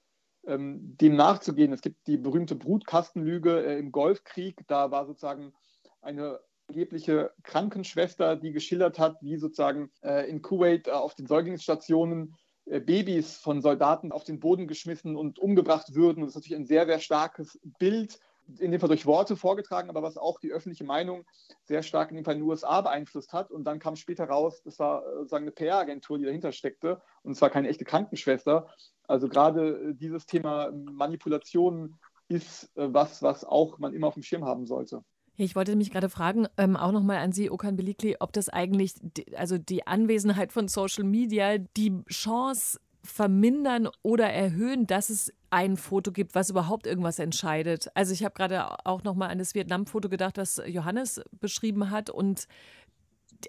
ähm, 0.49 0.97
dem 0.97 1.15
nachzugehen. 1.17 1.73
Es 1.73 1.83
gibt 1.83 2.07
die 2.07 2.17
berühmte 2.17 2.57
Brutkastenlüge 2.57 3.65
äh, 3.65 3.79
im 3.79 3.93
Golfkrieg. 3.93 4.65
Da 4.67 4.91
war 4.91 5.07
sozusagen 5.07 5.53
eine 6.01 6.41
angebliche 6.69 7.33
Krankenschwester, 7.43 8.37
die 8.37 8.53
geschildert 8.53 8.99
hat, 8.99 9.17
wie 9.23 9.37
sozusagen 9.37 9.91
äh, 10.03 10.29
in 10.29 10.43
Kuwait 10.43 10.89
äh, 10.89 10.91
auf 10.91 11.15
den 11.15 11.27
Säuglingsstationen 11.27 12.35
äh, 12.67 12.81
Babys 12.81 13.37
von 13.37 13.63
Soldaten 13.63 14.13
auf 14.13 14.25
den 14.25 14.41
Boden 14.41 14.69
geschmissen 14.69 15.17
und 15.17 15.39
umgebracht 15.39 15.95
würden. 15.95 16.21
Das 16.21 16.31
ist 16.31 16.35
natürlich 16.37 16.59
ein 16.59 16.67
sehr, 16.67 16.87
sehr 16.87 17.01
starkes 17.01 17.59
Bild, 17.79 18.19
in 18.59 18.71
dem 18.71 18.81
Fall 18.81 18.89
durch 18.89 19.07
Worte 19.07 19.37
vorgetragen, 19.37 19.91
aber 19.91 20.03
was 20.03 20.17
auch 20.17 20.41
die 20.41 20.53
öffentliche 20.53 20.85
Meinung 20.85 21.25
sehr 21.65 21.83
stark 21.83 22.11
in 22.11 22.17
dem 22.17 22.25
Fall 22.25 22.35
in 22.35 22.41
den 22.41 22.49
USA 22.49 22.81
beeinflusst 22.81 23.33
hat. 23.33 23.51
Und 23.51 23.65
dann 23.65 23.79
kam 23.79 23.97
später 23.97 24.25
raus, 24.25 24.63
das 24.65 24.79
war 24.79 25.07
äh, 25.07 25.17
sozusagen 25.17 25.45
eine 25.45 25.53
PR-Agentur, 25.53 26.19
die 26.19 26.25
dahinter 26.25 26.53
steckte 26.53 27.01
und 27.23 27.35
zwar 27.35 27.51
keine 27.51 27.69
echte 27.69 27.85
Krankenschwester. 27.85 28.69
Also 29.07 29.29
gerade 29.29 29.91
äh, 29.91 29.95
dieses 29.95 30.27
Thema 30.27 30.71
Manipulation 30.73 31.97
ist 32.31 32.71
was, 32.75 33.23
was 33.23 33.43
auch 33.43 33.79
man 33.79 33.95
immer 33.95 34.09
auf 34.09 34.15
dem 34.15 34.23
Schirm 34.23 34.45
haben 34.45 34.67
sollte. 34.67 35.03
Ich 35.41 35.55
wollte 35.55 35.77
mich 35.77 35.93
gerade 35.93 36.09
fragen, 36.09 36.49
ähm, 36.57 36.77
auch 36.77 36.91
nochmal 36.91 37.19
an 37.19 37.31
Sie, 37.31 37.49
Okan 37.49 37.77
Belikli, 37.77 38.17
ob 38.19 38.33
das 38.33 38.49
eigentlich, 38.49 38.95
also 39.37 39.57
die 39.57 39.87
Anwesenheit 39.87 40.53
von 40.53 40.67
Social 40.67 41.05
Media, 41.05 41.59
die 41.59 42.03
Chance 42.11 42.81
vermindern 43.09 43.89
oder 44.03 44.31
erhöhen, 44.31 44.87
dass 44.87 45.11
es 45.11 45.33
ein 45.51 45.77
Foto 45.77 46.13
gibt, 46.13 46.35
was 46.35 46.51
überhaupt 46.51 46.87
irgendwas 46.87 47.19
entscheidet. 47.19 47.89
Also 47.95 48.13
ich 48.13 48.23
habe 48.23 48.35
gerade 48.35 48.87
auch 48.87 49.03
nochmal 49.03 49.31
an 49.31 49.39
das 49.39 49.55
Vietnam-Foto 49.55 50.09
gedacht, 50.09 50.37
das 50.37 50.61
Johannes 50.67 51.23
beschrieben 51.41 51.91
hat 51.91 52.11
und 52.11 52.47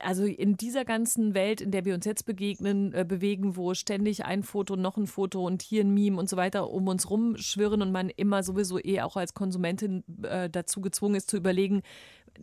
also 0.01 0.23
in 0.23 0.55
dieser 0.55 0.85
ganzen 0.85 1.33
Welt, 1.33 1.61
in 1.61 1.71
der 1.71 1.83
wir 1.83 1.95
uns 1.95 2.05
jetzt 2.05 2.25
begegnen, 2.25 2.93
äh, 2.93 3.03
bewegen, 3.07 3.55
wo 3.55 3.73
ständig 3.73 4.23
ein 4.23 4.43
Foto, 4.43 4.75
noch 4.75 4.97
ein 4.97 5.07
Foto 5.07 5.45
und 5.45 5.63
hier 5.63 5.83
ein 5.83 5.93
Meme 5.93 6.17
und 6.17 6.29
so 6.29 6.37
weiter 6.37 6.69
um 6.69 6.87
uns 6.87 7.09
rumschwirren 7.09 7.81
und 7.81 7.91
man 7.91 8.09
immer 8.09 8.43
sowieso 8.43 8.79
eh 8.79 9.01
auch 9.01 9.17
als 9.17 9.33
Konsumentin 9.33 10.03
äh, 10.23 10.49
dazu 10.49 10.81
gezwungen 10.81 11.15
ist 11.15 11.29
zu 11.29 11.37
überlegen, 11.37 11.81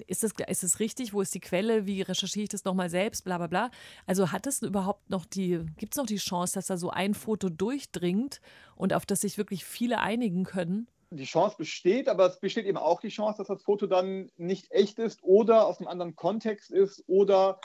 ist 0.06 0.22
das, 0.22 0.32
ist 0.46 0.62
das 0.62 0.80
richtig? 0.80 1.12
Wo 1.12 1.20
ist 1.20 1.34
die 1.34 1.40
Quelle? 1.40 1.86
Wie 1.86 2.02
recherchiere 2.02 2.44
ich 2.44 2.48
das 2.48 2.64
nochmal 2.64 2.90
selbst? 2.90 3.24
Bla 3.24 3.38
bla 3.38 3.46
bla. 3.46 3.70
Also 4.06 4.32
hat 4.32 4.46
es 4.46 4.62
überhaupt 4.62 5.10
noch 5.10 5.24
die, 5.24 5.64
gibt 5.76 5.94
es 5.94 5.98
noch 5.98 6.06
die 6.06 6.16
Chance, 6.16 6.54
dass 6.54 6.66
da 6.66 6.76
so 6.76 6.90
ein 6.90 7.14
Foto 7.14 7.48
durchdringt 7.48 8.40
und 8.74 8.92
auf 8.92 9.06
das 9.06 9.22
sich 9.22 9.38
wirklich 9.38 9.64
viele 9.64 10.00
einigen 10.00 10.44
können? 10.44 10.88
die 11.10 11.24
Chance 11.24 11.56
besteht, 11.56 12.08
aber 12.08 12.26
es 12.26 12.40
besteht 12.40 12.66
eben 12.66 12.78
auch 12.78 13.00
die 13.00 13.08
Chance, 13.08 13.38
dass 13.38 13.48
das 13.48 13.62
Foto 13.62 13.86
dann 13.86 14.30
nicht 14.36 14.70
echt 14.72 14.98
ist 14.98 15.22
oder 15.22 15.66
aus 15.66 15.78
einem 15.78 15.88
anderen 15.88 16.16
Kontext 16.16 16.70
ist 16.70 17.04
oder 17.06 17.60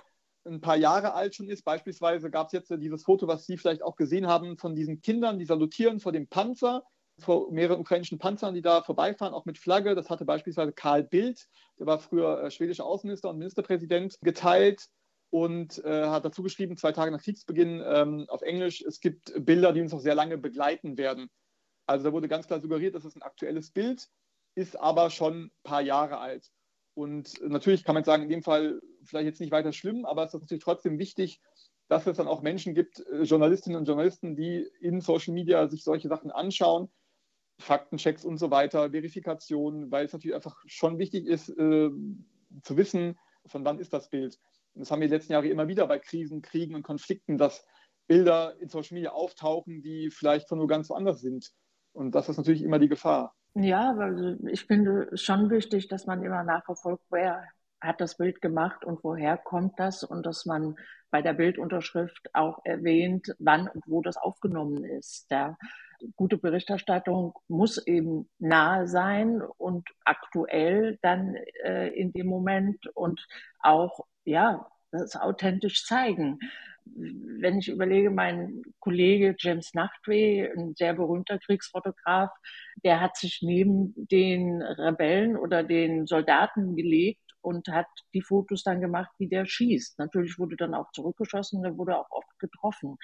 ein 0.46 0.62
paar 0.62 0.78
Jahre 0.78 1.14
alt 1.14 1.36
schon 1.36 1.50
ist. 1.50 1.64
Beispielsweise 1.64 2.30
gab 2.32 2.48
es 2.48 2.54
jetzt 2.54 2.70
dieses 2.70 3.04
Foto, 3.04 3.28
was 3.28 3.46
Sie 3.46 3.58
vielleicht 3.58 3.84
auch 3.84 3.96
gesehen 3.96 4.28
haben, 4.28 4.58
von 4.58 4.76
diesen 4.76 5.02
Kindern, 5.02 5.40
die 5.40 5.46
salutieren 5.46 6.00
vor 6.00 6.12
dem 6.12 6.28
Panzer, 6.28 6.84
vor 7.22 7.52
mehreren 7.52 7.80
ukrainischen 7.80 8.20
Panzern, 8.20 8.54
die 8.54 8.62
da 8.62 8.82
vorbeifahren, 8.82 9.34
auch 9.34 9.46
mit 9.46 9.58
Flagge. 9.58 9.96
Das 9.96 10.10
hatte 10.10 10.26
beispielsweise 10.26 10.74
Karl 10.74 11.04
Bildt, 11.04 11.48
der 11.80 11.88
war 11.88 12.00
früher 12.00 12.44
äh, 12.44 12.52
schwedischer 12.52 12.86
Außenminister 12.86 13.30
und 13.30 13.38
Ministerpräsident, 13.38 14.18
geteilt 14.22 14.88
und 15.30 15.84
äh, 15.86 16.08
hat 16.08 16.26
dazu 16.26 16.44
geschrieben, 16.44 16.78
zwei 16.78 16.92
Tage 16.92 17.12
nach 17.12 17.22
Kriegsbeginn 17.22 17.82
ähm, 17.86 18.26
auf 18.28 18.42
Englisch, 18.42 18.82
es 18.82 19.00
gibt 19.00 19.34
Bilder, 19.46 19.72
die 19.72 19.82
uns 19.82 19.94
noch 19.94 20.00
sehr 20.00 20.16
lange 20.16 20.38
begleiten 20.38 20.98
werden. 20.98 21.30
Also 21.88 22.06
da 22.06 22.14
wurde 22.14 22.28
ganz 22.28 22.48
klar 22.48 22.60
suggeriert, 22.60 22.96
dass 22.96 23.06
es 23.06 23.16
ein 23.16 23.22
aktuelles 23.22 23.72
Bild 23.72 24.08
ist, 24.56 24.80
aber 24.80 25.10
schon 25.10 25.46
ein 25.46 25.52
paar 25.64 25.82
Jahre 25.82 26.18
alt. 26.18 26.50
Und 26.94 27.42
natürlich 27.42 27.86
kann 27.86 27.96
man 27.96 28.04
sagen, 28.04 28.24
in 28.24 28.30
dem 28.30 28.44
Fall 28.44 28.82
vielleicht 29.04 29.26
jetzt 29.26 29.40
nicht 29.40 29.52
weiter 29.52 29.72
schlimm, 29.72 30.06
aber 30.06 30.26
es 30.26 30.34
ist 30.34 30.42
natürlich 30.42 30.64
trotzdem 30.64 31.00
wichtig, 31.00 31.40
dass 31.88 32.08
es 32.08 32.18
dann 32.18 32.28
auch 32.28 32.42
Menschen 32.42 32.74
gibt, 32.74 33.06
äh, 33.08 33.24
Journalistinnen 33.24 33.78
und 33.78 33.86
Journalisten, 33.86 34.36
die 34.36 34.68
in 34.80 35.02
Social 35.02 35.34
Media 35.34 35.68
sich 35.68 35.84
solche 35.84 36.08
Sachen 36.08 36.32
anschauen, 36.32 36.90
Faktenchecks 37.62 38.26
und 38.26 38.38
so 38.38 38.52
weiter, 38.52 38.92
Verifikation, 38.92 39.92
weil 39.92 40.06
es 40.06 40.14
natürlich 40.14 40.36
einfach 40.36 40.58
schon 40.66 40.98
wichtig 41.00 41.28
ist, 41.28 41.50
äh, 41.50 41.90
zu 42.64 42.78
wissen, 42.78 43.18
von 43.46 43.66
wann 43.66 43.80
ist 43.80 43.94
das 43.94 44.10
Bild. 44.10 44.38
Und 44.74 44.82
das 44.82 44.92
haben 44.92 45.02
wir 45.02 45.08
die 45.08 45.14
letzten 45.14 45.34
Jahre 45.34 45.48
immer 45.48 45.68
wieder 45.68 45.88
bei 45.88 46.00
Krisen, 46.00 46.42
Kriegen 46.42 46.76
und 46.76 46.84
Konflikten, 46.84 47.38
dass 47.38 47.66
Bilder 48.08 48.60
in 48.60 48.70
Social 48.70 48.96
Media 48.96 49.12
auftauchen, 49.12 49.82
die 49.82 50.10
vielleicht 50.10 50.50
von 50.50 50.58
nur 50.58 50.68
ganz 50.68 50.90
woanders 50.90 51.22
sind. 51.22 51.52
Und 51.94 52.16
das 52.16 52.30
ist 52.30 52.38
natürlich 52.38 52.64
immer 52.64 52.80
die 52.80 52.90
Gefahr. 52.90 53.36
Ja, 53.54 53.98
weil 53.98 54.40
ich 54.50 54.66
finde 54.66 55.10
schon 55.14 55.50
wichtig, 55.50 55.88
dass 55.88 56.06
man 56.06 56.24
immer 56.24 56.44
nachverfolgt, 56.44 57.04
wer 57.10 57.44
hat 57.82 58.00
das 58.00 58.18
Bild 58.18 58.42
gemacht 58.42 58.86
und 58.86 59.04
woher 59.04 59.38
kommt 59.38 59.80
das 59.80 60.04
und 60.04 60.26
dass 60.26 60.46
man 60.46 60.76
bei 61.10 61.22
der 61.22 61.34
Bildunterschrift 61.34 62.30
auch 62.34 62.60
erwähnt, 62.64 63.36
wann 63.40 63.68
und 63.68 63.84
wo 63.88 64.02
das 64.02 64.18
aufgenommen 64.18 64.84
ist. 64.84 65.30
Der 65.30 65.58
gute 66.16 66.38
Berichterstattung 66.38 67.34
muss 67.48 67.86
eben 67.86 68.30
nahe 68.40 68.88
sein 68.88 69.42
und 69.42 69.90
aktuell 70.06 70.98
dann 71.02 71.36
äh, 71.64 71.90
in 71.90 72.14
dem 72.14 72.28
Moment 72.28 72.88
und 72.96 73.28
auch 73.60 74.06
ja 74.24 74.68
das 74.92 75.16
authentisch 75.16 75.86
zeigen 75.86 76.40
wenn 76.86 77.60
ich 77.60 77.70
überlege, 77.70 78.10
mein 78.10 78.64
Kollege 78.80 79.36
James 79.38 79.74
Nachtwey, 79.74 80.50
ein 80.52 80.76
sehr 80.76 80.94
berühmter 80.94 81.40
Kriegsfotograf, 81.40 82.32
der 82.84 83.00
hat 83.00 83.18
sich 83.18 83.40
neben 83.42 83.94
den 83.96 84.62
Rebellen 84.62 85.38
oder 85.38 85.64
den 85.64 86.06
Soldaten 86.08 86.76
gelegt 86.76 87.31
und 87.42 87.68
hat 87.68 87.88
die 88.14 88.22
Fotos 88.22 88.64
dann 88.64 88.82
gemacht, 88.82 89.12
wie 89.18 89.28
der 89.28 89.46
schießt. 89.46 90.00
Natürlich 90.00 90.40
wurde 90.40 90.56
dann 90.56 90.74
auch 90.74 90.92
zurückgeschossen, 90.92 91.64
der 91.64 91.78
wurde 91.78 91.98
auch 91.98 92.10
oft 92.12 92.40
getroffen. 92.40 92.98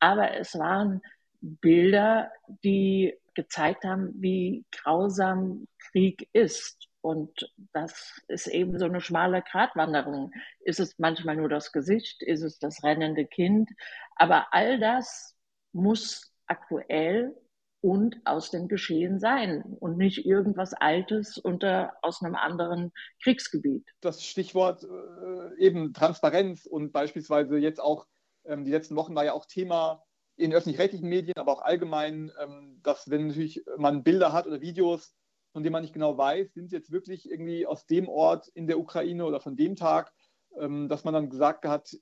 Aber 0.00 0.34
es 0.34 0.58
waren 0.58 1.00
Bilder, 1.40 2.30
die 2.62 3.14
gezeigt 3.34 3.84
haben, 3.84 4.12
wie 4.20 4.64
grausam 4.70 5.66
Krieg 5.78 6.28
ist. 6.32 6.88
Und 7.00 7.52
das 7.74 8.22
ist 8.28 8.46
eben 8.46 8.78
so 8.78 8.86
eine 8.86 9.02
schmale 9.02 9.42
Gratwanderung. 9.42 10.32
Ist 10.60 10.80
es 10.80 10.98
manchmal 10.98 11.36
nur 11.36 11.50
das 11.50 11.70
Gesicht? 11.70 12.22
Ist 12.22 12.42
es 12.42 12.58
das 12.58 12.82
rennende 12.82 13.26
Kind? 13.26 13.68
Aber 14.16 14.54
all 14.54 14.80
das 14.80 15.36
muss 15.72 16.32
aktuell 16.46 17.36
und 17.84 18.16
aus 18.24 18.50
dem 18.50 18.66
Geschehen 18.66 19.20
sein 19.20 19.62
und 19.78 19.98
nicht 19.98 20.24
irgendwas 20.24 20.72
Altes 20.72 21.36
unter, 21.36 21.92
aus 22.00 22.22
einem 22.22 22.34
anderen 22.34 22.92
Kriegsgebiet. 23.22 23.84
Das 24.00 24.24
Stichwort 24.24 24.84
äh, 24.84 25.62
eben 25.62 25.92
Transparenz 25.92 26.64
und 26.64 26.92
beispielsweise 26.92 27.58
jetzt 27.58 27.82
auch, 27.82 28.06
ähm, 28.46 28.64
die 28.64 28.70
letzten 28.70 28.96
Wochen 28.96 29.14
war 29.14 29.26
ja 29.26 29.34
auch 29.34 29.44
Thema 29.44 30.02
in 30.36 30.54
öffentlich-rechtlichen 30.54 31.10
Medien, 31.10 31.36
aber 31.36 31.52
auch 31.52 31.60
allgemein, 31.60 32.32
ähm, 32.40 32.80
dass 32.82 33.10
wenn 33.10 33.26
natürlich 33.26 33.62
man 33.76 34.02
Bilder 34.02 34.32
hat 34.32 34.46
oder 34.46 34.62
Videos, 34.62 35.14
von 35.52 35.62
dem 35.62 35.72
man 35.72 35.82
nicht 35.82 35.92
genau 35.92 36.16
weiß, 36.16 36.54
sind 36.54 36.70
sie 36.70 36.76
jetzt 36.76 36.90
wirklich 36.90 37.30
irgendwie 37.30 37.66
aus 37.66 37.84
dem 37.84 38.08
Ort 38.08 38.48
in 38.54 38.66
der 38.66 38.78
Ukraine 38.78 39.26
oder 39.26 39.40
von 39.40 39.56
dem 39.56 39.76
Tag, 39.76 40.10
ähm, 40.58 40.88
dass 40.88 41.04
man 41.04 41.12
dann 41.12 41.28
gesagt 41.28 41.66
hat, 41.66 41.94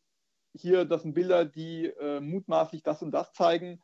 hier, 0.54 0.84
das 0.84 1.02
sind 1.02 1.14
Bilder, 1.14 1.44
die 1.44 1.86
äh, 1.86 2.20
mutmaßlich 2.20 2.84
das 2.84 3.02
und 3.02 3.10
das 3.10 3.32
zeigen. 3.32 3.82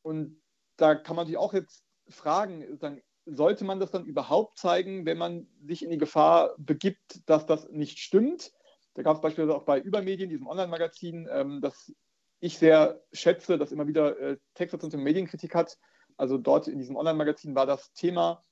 Und 0.00 0.40
da 0.76 0.94
kann 0.94 1.16
man 1.16 1.26
sich 1.26 1.36
auch 1.36 1.52
jetzt 1.52 1.84
fragen, 2.08 2.78
dann, 2.78 3.00
sollte 3.26 3.64
man 3.64 3.80
das 3.80 3.90
dann 3.90 4.04
überhaupt 4.04 4.56
zeigen, 4.56 5.04
wenn 5.04 5.18
man 5.18 5.48
sich 5.66 5.82
in 5.82 5.90
die 5.90 5.98
Gefahr 5.98 6.54
begibt, 6.58 7.28
dass 7.28 7.44
das 7.44 7.68
nicht 7.70 7.98
stimmt? 7.98 8.52
Da 8.94 9.02
gab 9.02 9.16
es 9.16 9.20
beispielsweise 9.20 9.56
auch 9.56 9.64
bei 9.64 9.80
Übermedien, 9.80 10.30
diesem 10.30 10.46
Online-Magazin, 10.46 11.28
ähm, 11.30 11.60
das 11.60 11.92
ich 12.38 12.58
sehr 12.58 13.02
schätze, 13.12 13.58
das 13.58 13.72
immer 13.72 13.88
wieder 13.88 14.18
äh, 14.18 14.36
Texte 14.54 14.78
zum 14.78 15.02
Medienkritik 15.02 15.54
hat. 15.54 15.76
Also 16.16 16.38
dort 16.38 16.68
in 16.68 16.78
diesem 16.78 16.96
Online-Magazin 16.96 17.54
war 17.54 17.66
das 17.66 17.92
Thema 17.92 18.42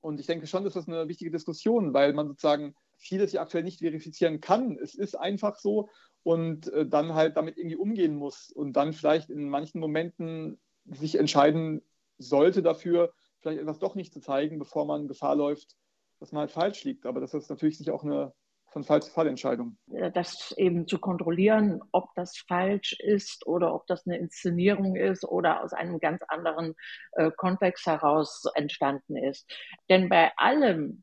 und 0.00 0.20
ich 0.20 0.26
denke 0.26 0.46
schon, 0.46 0.64
dass 0.64 0.74
das 0.74 0.86
eine 0.86 1.08
wichtige 1.08 1.30
Diskussion, 1.30 1.92
weil 1.92 2.12
man 2.12 2.28
sozusagen 2.28 2.74
vieles 2.96 3.32
ja 3.32 3.42
aktuell 3.42 3.64
nicht 3.64 3.80
verifizieren 3.80 4.40
kann. 4.40 4.78
Es 4.78 4.94
ist 4.94 5.16
einfach 5.16 5.56
so 5.56 5.88
und 6.22 6.72
äh, 6.72 6.86
dann 6.86 7.14
halt 7.14 7.36
damit 7.36 7.58
irgendwie 7.58 7.76
umgehen 7.76 8.14
muss 8.14 8.50
und 8.50 8.74
dann 8.74 8.92
vielleicht 8.92 9.28
in 9.30 9.48
manchen 9.48 9.80
Momenten 9.80 10.60
sich 10.92 11.16
entscheiden 11.16 11.82
sollte 12.18 12.62
dafür, 12.62 13.12
vielleicht 13.40 13.60
etwas 13.60 13.78
doch 13.78 13.94
nicht 13.94 14.12
zu 14.12 14.20
zeigen, 14.20 14.58
bevor 14.58 14.84
man 14.86 15.08
Gefahr 15.08 15.36
läuft, 15.36 15.76
dass 16.20 16.32
man 16.32 16.40
halt 16.40 16.50
falsch 16.50 16.84
liegt. 16.84 17.06
Aber 17.06 17.20
das 17.20 17.34
ist 17.34 17.50
natürlich 17.50 17.78
sich 17.78 17.90
auch 17.90 18.02
eine 18.02 18.32
von 18.70 18.84
Fall-zu-Fall-Entscheidungen. 18.84 19.78
Das 20.12 20.54
eben 20.56 20.86
zu 20.86 20.98
kontrollieren, 20.98 21.80
ob 21.92 22.14
das 22.14 22.36
falsch 22.36 22.96
ist 23.00 23.46
oder 23.46 23.74
ob 23.74 23.86
das 23.86 24.06
eine 24.06 24.18
Inszenierung 24.18 24.96
ist 24.96 25.24
oder 25.24 25.62
aus 25.62 25.72
einem 25.72 25.98
ganz 25.98 26.22
anderen 26.28 26.74
äh, 27.12 27.30
Kontext 27.36 27.86
heraus 27.86 28.44
entstanden 28.54 29.16
ist. 29.16 29.50
Denn 29.88 30.08
bei 30.08 30.32
allem, 30.36 31.02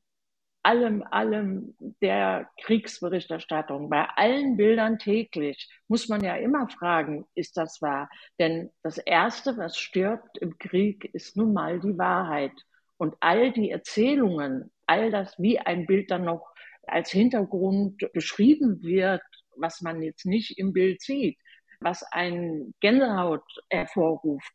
allem, 0.66 1.04
allem 1.12 1.76
der 2.02 2.50
Kriegsberichterstattung, 2.64 3.90
bei 3.90 4.08
allen 4.16 4.58
Bildern 4.58 4.98
täglich, 4.98 5.70
muss 5.88 6.10
man 6.10 6.24
ja 6.24 6.36
immer 6.38 6.68
fragen, 6.70 7.26
ist 7.36 7.56
das 7.56 7.82
wahr? 7.84 8.10
Denn 8.40 8.72
das 8.82 8.98
Erste, 8.98 9.58
was 9.58 9.78
stirbt 9.78 10.40
im 10.40 10.58
Krieg, 10.58 11.06
ist 11.14 11.38
nun 11.38 11.54
mal 11.54 11.80
die 11.80 11.98
Wahrheit. 12.00 12.54
Und 12.98 13.16
all 13.20 13.54
die 13.54 13.70
Erzählungen, 13.70 14.72
all 14.88 15.12
das, 15.12 15.36
wie 15.38 15.60
ein 15.60 15.86
Bild 15.86 16.10
dann 16.10 16.26
noch 16.26 16.48
als 16.88 17.12
Hintergrund 17.12 18.02
beschrieben 18.14 18.82
wird, 18.82 19.22
was 19.58 19.82
man 19.82 20.02
jetzt 20.02 20.26
nicht 20.26 20.58
im 20.58 20.74
Bild 20.74 21.02
sieht, 21.02 21.38
was 21.80 22.04
ein 22.12 22.74
Gänsehaut 22.80 23.46
hervorruft, 23.70 24.52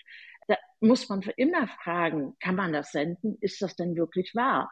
da 0.49 0.57
muss 0.81 1.09
man 1.09 1.21
immer 1.37 1.69
fragen, 1.69 2.35
kann 2.41 2.57
man 2.57 2.73
das 2.73 2.91
senden? 2.91 3.37
Ist 3.41 3.63
das 3.63 3.77
denn 3.77 3.95
wirklich 3.95 4.35
wahr? 4.35 4.71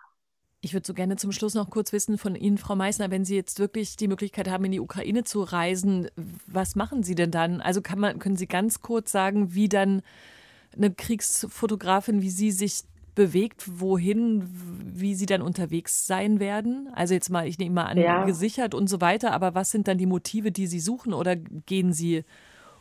Ich 0.60 0.72
würde 0.72 0.86
so 0.86 0.92
gerne 0.92 1.16
zum 1.16 1.30
Schluss 1.30 1.54
noch 1.54 1.70
kurz 1.70 1.92
wissen 1.92 2.18
von 2.18 2.34
Ihnen, 2.34 2.58
Frau 2.58 2.74
Meissner, 2.74 3.10
wenn 3.10 3.24
Sie 3.24 3.36
jetzt 3.36 3.60
wirklich 3.60 3.96
die 3.96 4.08
Möglichkeit 4.08 4.48
haben, 4.50 4.64
in 4.64 4.72
die 4.72 4.80
Ukraine 4.80 5.22
zu 5.22 5.42
reisen, 5.42 6.08
was 6.46 6.74
machen 6.74 7.04
Sie 7.04 7.14
denn 7.14 7.30
dann? 7.30 7.60
Also 7.60 7.80
kann 7.80 8.00
man, 8.00 8.18
können 8.18 8.36
Sie 8.36 8.48
ganz 8.48 8.80
kurz 8.80 9.12
sagen, 9.12 9.54
wie 9.54 9.68
dann 9.68 10.02
eine 10.76 10.92
Kriegsfotografin 10.92 12.22
wie 12.22 12.30
Sie 12.30 12.50
sich 12.50 12.82
bewegt, 13.14 13.64
wohin, 13.80 14.48
wie 14.94 15.14
Sie 15.14 15.26
dann 15.26 15.42
unterwegs 15.42 16.06
sein 16.06 16.40
werden? 16.40 16.88
Also 16.94 17.14
jetzt 17.14 17.30
mal, 17.30 17.46
ich 17.46 17.58
nehme 17.58 17.76
mal 17.76 17.84
an, 17.84 17.98
ja. 17.98 18.24
gesichert 18.24 18.74
und 18.74 18.88
so 18.88 19.00
weiter, 19.00 19.32
aber 19.32 19.54
was 19.54 19.70
sind 19.70 19.88
dann 19.88 19.98
die 19.98 20.06
Motive, 20.06 20.52
die 20.52 20.66
Sie 20.66 20.80
suchen 20.80 21.12
oder 21.12 21.36
gehen 21.36 21.92
Sie 21.92 22.24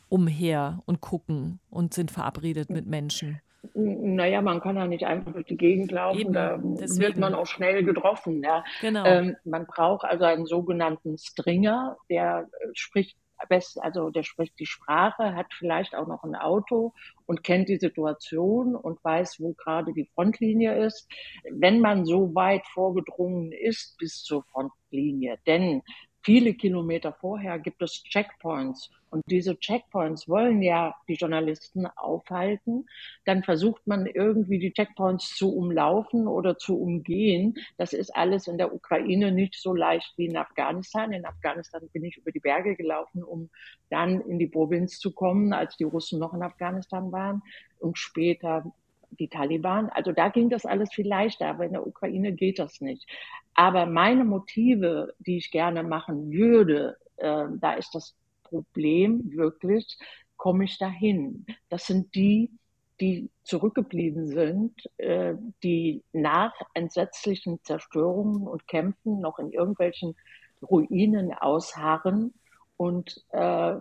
umher 0.09 0.81
und 0.85 1.01
gucken 1.01 1.59
und 1.69 1.93
sind 1.93 2.11
verabredet 2.11 2.69
mit 2.69 2.85
Menschen? 2.85 3.39
Naja, 3.73 4.41
man 4.41 4.61
kann 4.61 4.75
ja 4.75 4.87
nicht 4.87 5.05
einfach 5.05 5.33
durch 5.33 5.45
die 5.45 5.57
Gegend 5.57 5.91
laufen, 5.91 6.19
Eben, 6.19 6.33
da 6.33 6.57
deswegen. 6.57 6.99
wird 6.99 7.17
man 7.17 7.33
auch 7.33 7.45
schnell 7.45 7.83
getroffen. 7.83 8.43
Ja. 8.43 8.63
Genau. 8.81 9.05
Ähm, 9.05 9.35
man 9.43 9.65
braucht 9.65 10.05
also 10.05 10.25
einen 10.25 10.45
sogenannten 10.45 11.17
Stringer, 11.17 11.97
der 12.09 12.47
spricht 12.73 13.17
best, 13.49 13.81
also 13.81 14.09
der 14.09 14.23
spricht 14.23 14.59
die 14.59 14.65
Sprache, 14.65 15.35
hat 15.35 15.47
vielleicht 15.53 15.95
auch 15.95 16.07
noch 16.07 16.23
ein 16.23 16.35
Auto 16.35 16.93
und 17.25 17.43
kennt 17.43 17.69
die 17.69 17.77
Situation 17.77 18.75
und 18.75 19.03
weiß, 19.03 19.39
wo 19.39 19.53
gerade 19.53 19.93
die 19.93 20.09
Frontlinie 20.15 20.83
ist. 20.85 21.07
Wenn 21.51 21.79
man 21.79 22.05
so 22.05 22.33
weit 22.33 22.65
vorgedrungen 22.73 23.51
ist 23.51 23.97
bis 23.97 24.23
zur 24.23 24.43
Frontlinie, 24.43 25.37
denn 25.45 25.83
viele 26.27 26.55
Kilometer 26.55 27.13
vorher 27.13 27.57
gibt 27.57 27.81
es 27.81 28.03
Checkpoints 28.03 28.91
und 29.11 29.23
diese 29.29 29.57
Checkpoints 29.57 30.27
wollen 30.27 30.61
ja 30.61 30.93
die 31.07 31.13
Journalisten 31.13 31.87
aufhalten. 31.87 32.85
Dann 33.23 33.43
versucht 33.43 33.87
man 33.87 34.05
irgendwie 34.05 34.59
die 34.59 34.73
Checkpoints 34.73 35.37
zu 35.37 35.55
umlaufen 35.55 36.27
oder 36.27 36.57
zu 36.57 36.77
umgehen. 36.77 37.55
Das 37.77 37.93
ist 37.93 38.13
alles 38.13 38.49
in 38.49 38.57
der 38.57 38.73
Ukraine 38.73 39.31
nicht 39.31 39.55
so 39.55 39.73
leicht 39.73 40.17
wie 40.17 40.25
in 40.25 40.35
Afghanistan. 40.35 41.13
In 41.13 41.25
Afghanistan 41.25 41.87
bin 41.93 42.03
ich 42.03 42.17
über 42.17 42.33
die 42.33 42.41
Berge 42.41 42.75
gelaufen, 42.75 43.23
um 43.23 43.49
dann 43.89 44.19
in 44.19 44.37
die 44.37 44.47
Provinz 44.47 44.99
zu 44.99 45.13
kommen, 45.13 45.53
als 45.53 45.77
die 45.77 45.85
Russen 45.85 46.19
noch 46.19 46.33
in 46.33 46.43
Afghanistan 46.43 47.09
waren 47.13 47.41
und 47.79 47.97
später 47.97 48.73
die 49.11 49.27
Taliban. 49.27 49.89
Also 49.89 50.11
da 50.11 50.29
ging 50.29 50.49
das 50.49 50.65
alles 50.65 50.93
viel 50.93 51.07
leichter, 51.07 51.47
aber 51.47 51.65
in 51.65 51.73
der 51.73 51.85
Ukraine 51.85 52.33
geht 52.33 52.59
das 52.59 52.81
nicht. 52.81 53.07
Aber 53.53 53.85
meine 53.85 54.23
Motive, 54.23 55.13
die 55.19 55.37
ich 55.37 55.51
gerne 55.51 55.83
machen 55.83 56.31
würde, 56.31 56.97
äh, 57.17 57.45
da 57.59 57.73
ist 57.73 57.95
das 57.95 58.15
Problem 58.43 59.31
wirklich, 59.31 59.97
komme 60.37 60.65
ich 60.65 60.77
dahin? 60.77 61.45
Das 61.69 61.87
sind 61.87 62.13
die, 62.15 62.51
die 62.99 63.29
zurückgeblieben 63.43 64.27
sind, 64.27 64.73
äh, 64.97 65.35
die 65.63 66.03
nach 66.13 66.53
entsetzlichen 66.73 67.59
Zerstörungen 67.63 68.47
und 68.47 68.67
Kämpfen 68.67 69.19
noch 69.19 69.39
in 69.39 69.51
irgendwelchen 69.51 70.15
Ruinen 70.61 71.33
ausharren 71.33 72.33
und 72.77 73.23
äh, 73.31 73.75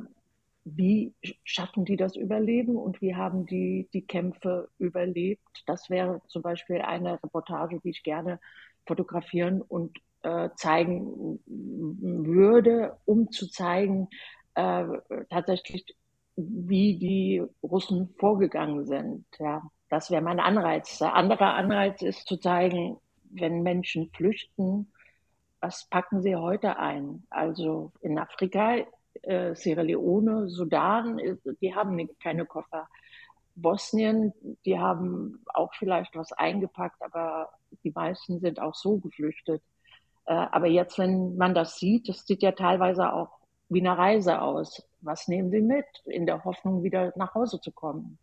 wie 0.68 1.14
schaffen 1.44 1.84
die 1.84 1.96
das 1.96 2.16
Überleben 2.16 2.76
und 2.76 3.00
wie 3.00 3.14
haben 3.14 3.46
die 3.46 3.88
die 3.92 4.02
Kämpfe 4.02 4.68
überlebt? 4.78 5.62
Das 5.66 5.88
wäre 5.90 6.20
zum 6.26 6.42
Beispiel 6.42 6.80
eine 6.80 7.22
Reportage, 7.22 7.78
die 7.78 7.90
ich 7.90 8.02
gerne 8.02 8.40
fotografieren 8.84 9.62
und 9.62 9.96
äh, 10.22 10.50
zeigen 10.56 11.38
würde, 11.46 12.96
um 13.04 13.30
zu 13.30 13.48
zeigen, 13.48 14.08
äh, 14.56 14.84
tatsächlich, 15.30 15.84
wie 16.34 16.98
die 16.98 17.44
Russen 17.62 18.12
vorgegangen 18.18 18.86
sind. 18.86 19.24
Ja, 19.38 19.62
das 19.88 20.10
wäre 20.10 20.22
mein 20.22 20.40
Anreiz. 20.40 20.98
Der 20.98 21.14
andere 21.14 21.52
Anreiz 21.52 22.02
ist 22.02 22.26
zu 22.26 22.38
zeigen, 22.38 22.98
wenn 23.30 23.62
Menschen 23.62 24.10
flüchten, 24.10 24.90
was 25.60 25.88
packen 25.88 26.22
sie 26.22 26.34
heute 26.34 26.76
ein? 26.78 27.22
Also 27.30 27.92
in 28.00 28.18
Afrika 28.18 28.76
äh, 29.22 29.54
Sierra 29.54 29.82
Leone, 29.82 30.48
Sudan, 30.48 31.20
die 31.60 31.74
haben 31.74 32.08
keine 32.22 32.46
Koffer. 32.46 32.88
Bosnien, 33.56 34.32
die 34.64 34.78
haben 34.78 35.42
auch 35.46 35.72
vielleicht 35.78 36.14
was 36.14 36.32
eingepackt, 36.32 37.00
aber 37.00 37.48
die 37.84 37.90
meisten 37.90 38.38
sind 38.40 38.60
auch 38.60 38.74
so 38.74 38.98
geflüchtet. 38.98 39.62
Äh, 40.26 40.34
aber 40.34 40.66
jetzt, 40.66 40.98
wenn 40.98 41.36
man 41.36 41.54
das 41.54 41.78
sieht, 41.78 42.08
das 42.08 42.26
sieht 42.26 42.42
ja 42.42 42.52
teilweise 42.52 43.12
auch 43.12 43.38
wie 43.68 43.80
eine 43.80 43.96
Reise 43.96 44.40
aus. 44.40 44.82
Was 45.00 45.26
nehmen 45.26 45.50
Sie 45.50 45.62
mit, 45.62 45.86
in 46.04 46.26
der 46.26 46.44
Hoffnung, 46.44 46.82
wieder 46.82 47.12
nach 47.16 47.34
Hause 47.34 47.60
zu 47.60 47.72
kommen? 47.72 48.18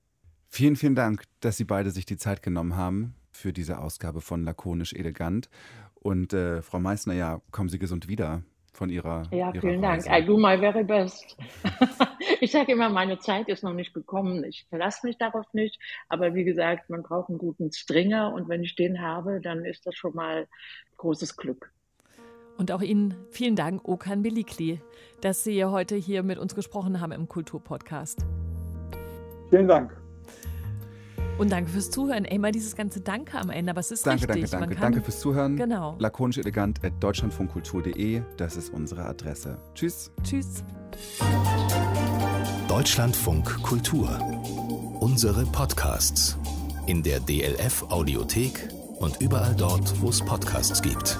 Vielen, 0.49 0.75
vielen 0.75 0.95
Dank, 0.95 1.23
dass 1.39 1.57
Sie 1.57 1.65
beide 1.65 1.89
sich 1.89 2.05
die 2.05 2.17
Zeit 2.17 2.43
genommen 2.43 2.75
haben 2.75 3.15
für 3.31 3.53
diese 3.53 3.79
Ausgabe 3.79 4.21
von 4.21 4.43
Lakonisch 4.43 4.93
Elegant. 4.93 5.49
Und 5.95 6.33
äh, 6.33 6.61
Frau 6.61 6.79
Meissner, 6.79 7.13
ja, 7.13 7.41
kommen 7.51 7.69
Sie 7.69 7.79
gesund 7.79 8.07
wieder 8.07 8.43
von 8.73 8.89
Ihrer 8.89 9.23
Ja, 9.31 9.51
ihrer 9.51 9.61
vielen 9.61 9.85
Reise. 9.85 10.09
Dank. 10.09 10.23
I 10.23 10.25
do 10.25 10.37
my 10.37 10.57
very 10.57 10.83
best. 10.83 11.37
ich 12.41 12.51
sage 12.51 12.73
immer, 12.73 12.89
meine 12.89 13.19
Zeit 13.19 13.47
ist 13.47 13.63
noch 13.63 13.73
nicht 13.73 13.93
gekommen. 13.93 14.43
Ich 14.43 14.65
verlasse 14.69 15.05
mich 15.05 15.17
darauf 15.17 15.45
nicht. 15.53 15.79
Aber 16.09 16.33
wie 16.33 16.43
gesagt, 16.43 16.89
man 16.89 17.03
braucht 17.03 17.29
einen 17.29 17.37
guten 17.37 17.71
Stringer. 17.71 18.33
Und 18.33 18.49
wenn 18.49 18.63
ich 18.63 18.75
den 18.75 19.01
habe, 19.01 19.39
dann 19.41 19.63
ist 19.63 19.85
das 19.85 19.95
schon 19.95 20.15
mal 20.15 20.47
großes 20.97 21.37
Glück. 21.37 21.71
Und 22.57 22.71
auch 22.71 22.81
Ihnen 22.81 23.15
vielen 23.29 23.55
Dank, 23.55 23.87
Okan 23.87 24.21
Belikli, 24.21 24.79
dass 25.21 25.43
Sie 25.43 25.63
heute 25.65 25.95
hier 25.95 26.23
mit 26.23 26.37
uns 26.37 26.55
gesprochen 26.55 26.99
haben 26.99 27.11
im 27.11 27.27
Kulturpodcast. 27.27 28.25
Vielen 29.49 29.67
Dank. 29.67 30.02
Und 31.37 31.51
danke 31.51 31.71
fürs 31.71 31.89
Zuhören. 31.89 32.25
Ey, 32.25 32.37
mal 32.37 32.51
dieses 32.51 32.75
ganze 32.75 33.01
Danke 33.01 33.39
am 33.39 33.49
Ende, 33.49 33.71
aber 33.71 33.79
es 33.79 33.91
ist 33.91 34.05
danke, 34.05 34.27
richtig. 34.29 34.51
Danke, 34.51 34.67
danke, 34.67 34.81
danke 34.81 35.01
fürs 35.01 35.19
Zuhören. 35.19 35.57
Genau. 35.57 35.95
Lakonisch 35.99 36.37
elegant 36.37 36.83
at 36.83 36.93
deutschlandfunkkultur.de, 36.99 38.21
das 38.37 38.55
ist 38.55 38.73
unsere 38.73 39.05
Adresse. 39.05 39.57
Tschüss. 39.73 40.11
Tschüss. 40.23 40.63
Deutschlandfunk 42.67 43.61
Kultur. 43.63 44.09
Unsere 44.99 45.45
Podcasts 45.47 46.37
in 46.85 47.03
der 47.03 47.19
DLF 47.19 47.83
Audiothek 47.89 48.69
und 48.99 49.21
überall 49.21 49.55
dort, 49.55 50.01
wo 50.01 50.09
es 50.09 50.21
Podcasts 50.21 50.81
gibt. 50.81 51.17